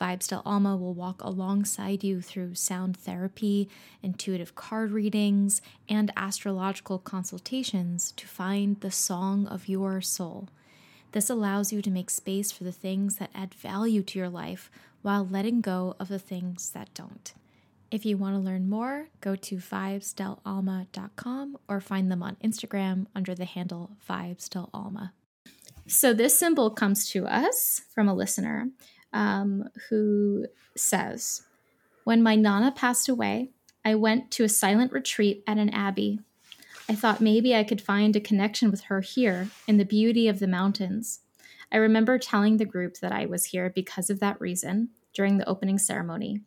[0.00, 3.68] Vibes de Alma will walk alongside you through sound therapy,
[4.02, 10.48] intuitive card readings, and astrological consultations to find the song of your soul.
[11.12, 14.70] This allows you to make space for the things that add value to your life
[15.02, 17.34] while letting go of the things that don't.
[17.90, 23.34] If you want to learn more, go to vibesdealma.com or find them on Instagram under
[23.34, 25.10] the handle vibesdealma.
[25.88, 28.68] So, this symbol comes to us from a listener
[29.12, 30.46] um, who
[30.76, 31.42] says,
[32.04, 33.50] When my Nana passed away,
[33.84, 36.20] I went to a silent retreat at an abbey.
[36.88, 40.38] I thought maybe I could find a connection with her here in the beauty of
[40.38, 41.20] the mountains.
[41.72, 45.48] I remember telling the group that I was here because of that reason during the
[45.48, 46.40] opening ceremony.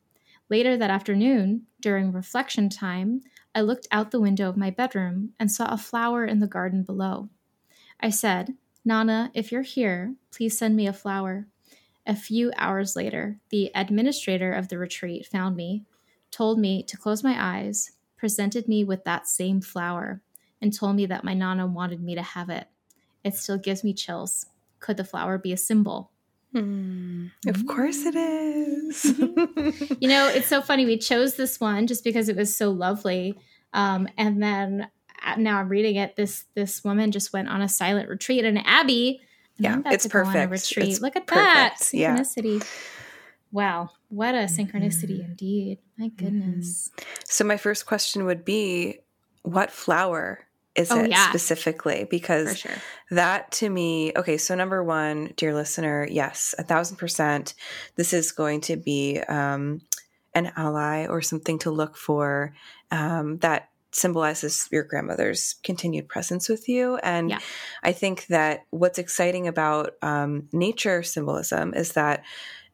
[0.49, 3.21] Later that afternoon, during reflection time,
[3.55, 6.83] I looked out the window of my bedroom and saw a flower in the garden
[6.83, 7.29] below.
[7.99, 11.47] I said, Nana, if you're here, please send me a flower.
[12.05, 15.85] A few hours later, the administrator of the retreat found me,
[16.31, 20.21] told me to close my eyes, presented me with that same flower,
[20.61, 22.67] and told me that my Nana wanted me to have it.
[23.23, 24.47] It still gives me chills.
[24.79, 26.11] Could the flower be a symbol?
[26.53, 29.05] Mm, of course it is.
[29.99, 30.85] you know, it's so funny.
[30.85, 33.39] We chose this one just because it was so lovely.
[33.73, 34.89] Um, and then
[35.25, 36.15] uh, now I'm reading it.
[36.15, 39.21] This this woman just went on a silent retreat in Abbey
[39.57, 40.51] yeah, it's perfect.
[40.51, 40.89] retreat.
[40.89, 41.45] It's Look at perfect.
[41.45, 42.59] that synchronicity.
[42.59, 42.65] Yeah.
[43.51, 45.31] Wow, what a synchronicity mm-hmm.
[45.31, 45.79] indeed.
[45.97, 46.25] My mm-hmm.
[46.25, 46.89] goodness.
[47.25, 48.99] So my first question would be,
[49.43, 50.39] what flower
[50.75, 51.29] is oh, it yeah.
[51.29, 52.07] specifically?
[52.09, 52.71] Because sure.
[53.11, 54.37] that to me, okay.
[54.37, 57.53] So number one, dear listener, yes, a thousand percent,
[57.95, 59.81] this is going to be um,
[60.33, 62.55] an ally or something to look for
[62.89, 66.97] um, that symbolizes your grandmother's continued presence with you.
[66.97, 67.39] And yeah.
[67.83, 72.23] I think that what's exciting about um, nature symbolism is that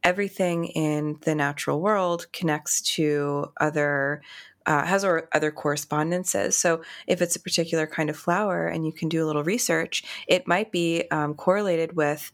[0.04, 4.22] everything in the natural world connects to other.
[4.66, 6.56] Uh, has or other correspondences.
[6.56, 10.04] So, if it's a particular kind of flower and you can do a little research,
[10.28, 12.32] it might be um, correlated with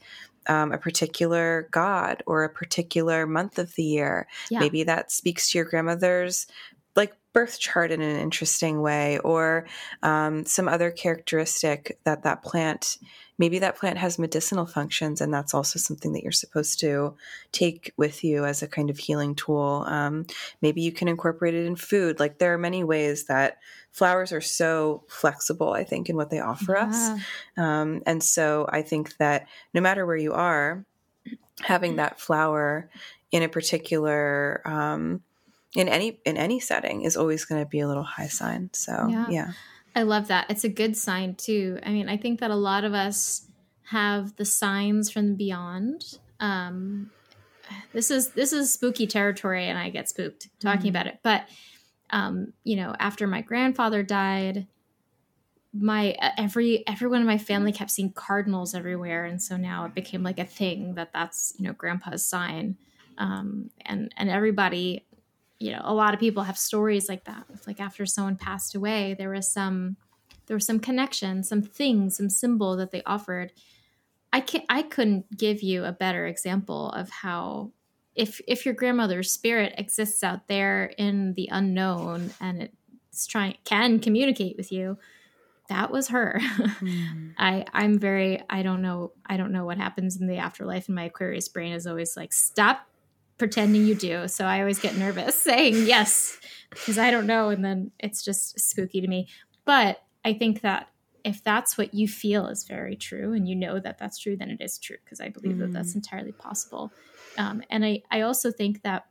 [0.48, 4.28] um, a particular god or a particular month of the year.
[4.50, 4.60] Yeah.
[4.60, 6.48] Maybe that speaks to your grandmother's
[7.36, 9.68] birth chart in an interesting way or
[10.02, 12.98] um, some other characteristic that that plant
[13.38, 17.14] maybe that plant has medicinal functions and that's also something that you're supposed to
[17.52, 19.84] take with you as a kind of healing tool.
[19.88, 20.26] Um,
[20.62, 22.18] maybe you can incorporate it in food.
[22.18, 23.58] Like there are many ways that
[23.96, 26.86] flowers are so flexible i think in what they offer yeah.
[26.86, 27.22] us
[27.56, 30.84] um, and so i think that no matter where you are
[31.62, 32.90] having that flower
[33.32, 35.22] in a particular um,
[35.76, 38.70] in any in any setting is always going to be a little high sign.
[38.74, 39.26] So yeah.
[39.30, 39.52] yeah.
[39.96, 40.48] I love that.
[40.50, 41.80] It's a good sign too.
[41.84, 43.48] I mean, I think that a lot of us
[43.90, 46.20] have the signs from the beyond.
[46.40, 47.12] Um,
[47.94, 50.90] this is this is spooky territory, and I get spooked talking mm-hmm.
[50.90, 51.20] about it.
[51.24, 51.48] But
[52.10, 54.68] um, you know, after my grandfather died,
[55.74, 60.24] my every everyone in my family kept seeing cardinals everywhere, and so now it became
[60.24, 62.78] like a thing that that's you know grandpa's sign.
[63.18, 65.06] Um, and and everybody
[65.60, 67.46] you know, a lot of people have stories like that.
[67.66, 69.98] Like after someone passed away, there was some
[70.48, 73.52] there was some connection, some thing, some symbol that they offered.
[74.32, 77.72] I can't, I couldn't give you a better example of how
[78.16, 82.70] if if your grandmother's spirit exists out there in the unknown and
[83.10, 84.98] it's trying can communicate with you,
[85.70, 86.40] that was her.
[86.42, 87.34] Mm.
[87.38, 90.96] I I'm very I don't know I don't know what happens in the afterlife and
[90.96, 92.88] my Aquarius brain is always like stop
[93.38, 94.28] pretending you do.
[94.28, 96.38] So I always get nervous saying yes
[96.70, 99.28] because I don't know and then it's just spooky to me.
[99.66, 100.90] But I think that
[101.24, 104.50] if that's what you feel is very true and you know that that's true then
[104.50, 105.60] it is true because I believe mm.
[105.60, 105.98] that that's mm.
[105.98, 106.92] entirely possible.
[107.38, 109.06] Um, and I I also think that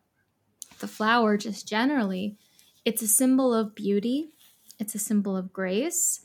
[0.80, 2.36] the flower just generally
[2.84, 4.30] it's a symbol of beauty.
[4.78, 6.20] It's a symbol of grace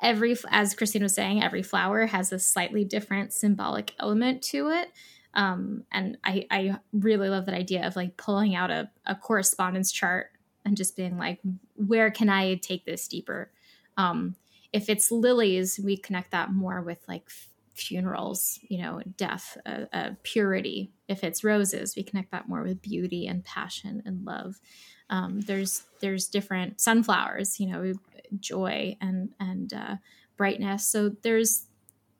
[0.00, 4.92] every as christine was saying every flower has a slightly different symbolic element to it
[5.38, 9.92] um, and I, I really love that idea of like pulling out a, a correspondence
[9.92, 10.32] chart
[10.64, 11.38] and just being like
[11.76, 13.52] where can i take this deeper?
[13.96, 14.34] Um,
[14.72, 19.56] if it's lilies we connect that more with like f- funerals you know death
[20.24, 20.90] purity.
[21.06, 24.60] If it's roses we connect that more with beauty and passion and love.
[25.08, 27.94] Um, there's there's different sunflowers you know
[28.40, 29.96] joy and and uh,
[30.36, 30.84] brightness.
[30.84, 31.67] So there's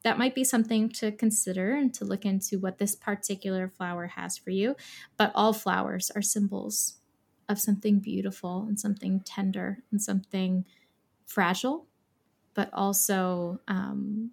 [0.03, 4.39] that might be something to consider and to look into what this particular flower has
[4.39, 4.77] for you.
[5.17, 6.95] But all flowers are symbols
[7.49, 10.65] of something beautiful and something tender and something
[11.27, 11.87] fragile,
[12.55, 14.33] but also um,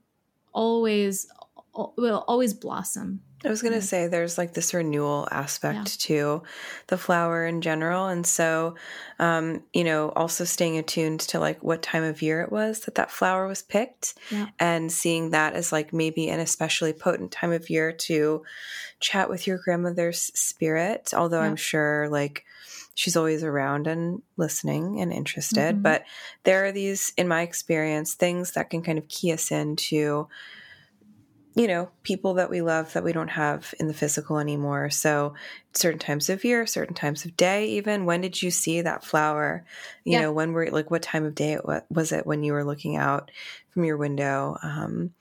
[0.53, 1.27] always
[1.75, 5.83] will always blossom I was going to say there's like this renewal aspect yeah.
[6.07, 6.43] to
[6.87, 8.07] the flower in general.
[8.07, 8.75] And so,
[9.19, 12.95] um, you know, also staying attuned to like what time of year it was that
[12.95, 14.47] that flower was picked yeah.
[14.59, 18.43] and seeing that as like maybe an especially potent time of year to
[18.99, 21.13] chat with your grandmother's spirit.
[21.15, 21.47] Although yeah.
[21.47, 22.45] I'm sure like
[22.95, 25.75] she's always around and listening and interested.
[25.75, 25.83] Mm-hmm.
[25.83, 26.05] But
[26.45, 30.27] there are these, in my experience, things that can kind of key us into
[31.55, 34.89] you know, people that we love that we don't have in the physical anymore.
[34.89, 35.35] So,
[35.73, 39.65] certain times of year, certain times of day, even when did you see that flower?
[40.03, 40.21] You yeah.
[40.21, 42.65] know, when were like what time of day it was, was it when you were
[42.65, 43.31] looking out
[43.69, 44.57] from your window?
[44.61, 45.13] Um,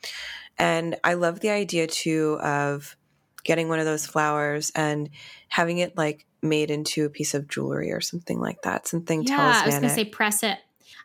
[0.58, 2.96] and I love the idea too of
[3.44, 5.10] getting one of those flowers and
[5.48, 8.88] having it like made into a piece of jewelry or something like that.
[8.88, 9.62] Something yeah, talismanic.
[9.62, 10.58] I was going to say press it.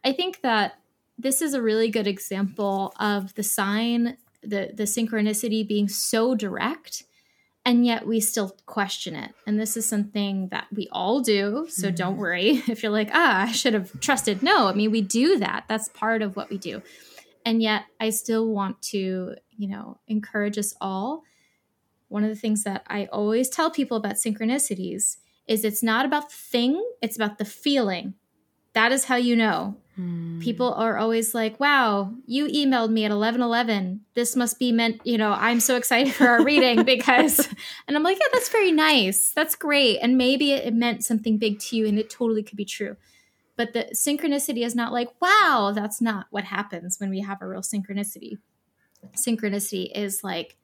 [0.04, 0.80] I think that
[1.20, 7.04] this is a really good example of the sign the the synchronicity being so direct
[7.66, 9.36] and yet we still question it.
[9.46, 11.96] And this is something that we all do so mm-hmm.
[11.96, 14.42] don't worry if you're like ah i should have trusted.
[14.42, 15.66] No i mean we do that.
[15.68, 16.82] That's part of what we do.
[17.46, 21.24] And yet i still want to you know encourage us all.
[22.08, 25.18] One of the things that i always tell people about synchronicities
[25.48, 28.14] is it's not about the thing it's about the feeling
[28.74, 30.40] that is how you know Hmm.
[30.40, 34.00] People are always like, wow, you emailed me at 1111.
[34.14, 37.50] This must be meant, you know, I'm so excited for our reading because,
[37.88, 39.34] and I'm like, yeah, that's very nice.
[39.36, 40.00] That's great.
[40.02, 42.96] And maybe it meant something big to you and it totally could be true.
[43.58, 47.48] But the synchronicity is not like, wow, that's not what happens when we have a
[47.48, 48.38] real synchronicity.
[49.18, 50.56] Synchronicity is like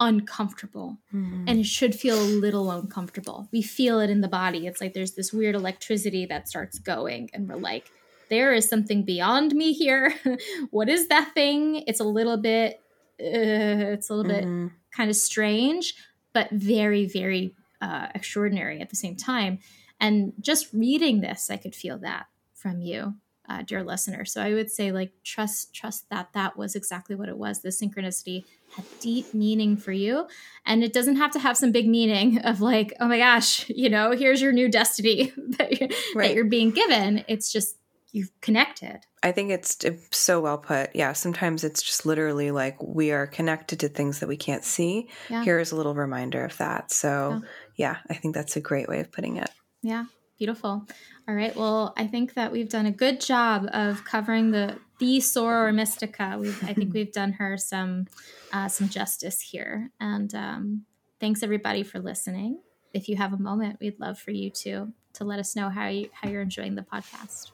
[0.00, 1.44] uncomfortable mm-hmm.
[1.46, 3.48] and it should feel a little uncomfortable.
[3.52, 4.66] We feel it in the body.
[4.66, 7.90] It's like there's this weird electricity that starts going and we're like,
[8.28, 10.14] there is something beyond me here.
[10.70, 11.84] what is that thing?
[11.86, 12.80] It's a little bit,
[13.20, 14.66] uh, it's a little mm-hmm.
[14.66, 15.94] bit kind of strange,
[16.32, 19.58] but very, very uh, extraordinary at the same time.
[20.00, 23.14] And just reading this, I could feel that from you,
[23.48, 24.24] uh, dear listener.
[24.24, 27.60] So I would say, like, trust, trust that that was exactly what it was.
[27.60, 28.44] The synchronicity
[28.76, 30.26] had deep meaning for you,
[30.64, 33.88] and it doesn't have to have some big meaning of like, oh my gosh, you
[33.88, 36.28] know, here's your new destiny that you're, right.
[36.28, 37.24] that you're being given.
[37.28, 37.76] It's just
[38.12, 39.00] you've connected.
[39.22, 39.78] I think it's
[40.12, 40.94] so well put.
[40.94, 45.08] Yeah, sometimes it's just literally like we are connected to things that we can't see.
[45.28, 45.42] Yeah.
[45.42, 46.92] Here's a little reminder of that.
[46.92, 47.42] So,
[47.76, 47.94] yeah.
[47.94, 49.50] yeah, I think that's a great way of putting it.
[49.82, 50.04] Yeah,
[50.38, 50.86] beautiful.
[51.28, 51.54] All right.
[51.54, 56.36] Well, I think that we've done a good job of covering the the Soror Mystica.
[56.38, 58.06] We've, I think we've done her some
[58.52, 59.90] uh, some justice here.
[60.00, 60.82] And um,
[61.20, 62.60] thanks everybody for listening.
[62.92, 65.88] If you have a moment, we'd love for you to to let us know how
[65.88, 67.50] you how you're enjoying the podcast.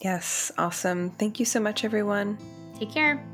[0.00, 1.10] Yes, awesome.
[1.10, 2.38] Thank you so much, everyone.
[2.78, 3.24] Take care.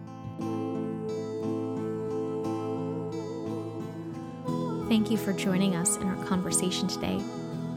[4.88, 7.18] Thank you for joining us in our conversation today.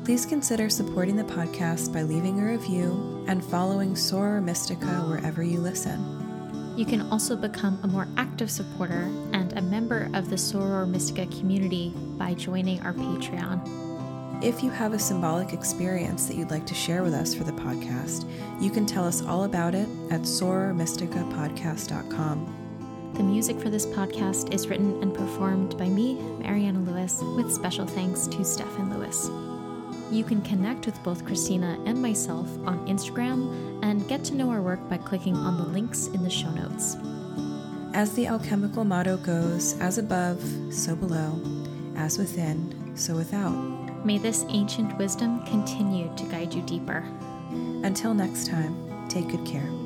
[0.05, 5.57] Please consider supporting the podcast by leaving a review and following Soror Mystica wherever you
[5.57, 6.75] listen.
[6.77, 11.25] You can also become a more active supporter and a member of the Soror Mystica
[11.35, 14.43] community by joining our Patreon.
[14.43, 17.53] If you have a symbolic experience that you'd like to share with us for the
[17.53, 18.29] podcast,
[18.61, 23.13] you can tell us all about it at sorormysticapodcast.com.
[23.15, 27.87] The music for this podcast is written and performed by me, Mariana Louis, with special
[27.87, 29.54] thanks to Stefan Louis.
[30.11, 34.61] You can connect with both Cristina and myself on Instagram and get to know our
[34.61, 36.95] work by clicking on the links in the show notes.
[37.93, 41.39] As the alchemical motto goes, as above, so below,
[41.95, 44.05] as within, so without.
[44.05, 47.03] May this ancient wisdom continue to guide you deeper.
[47.83, 49.84] Until next time, take good care.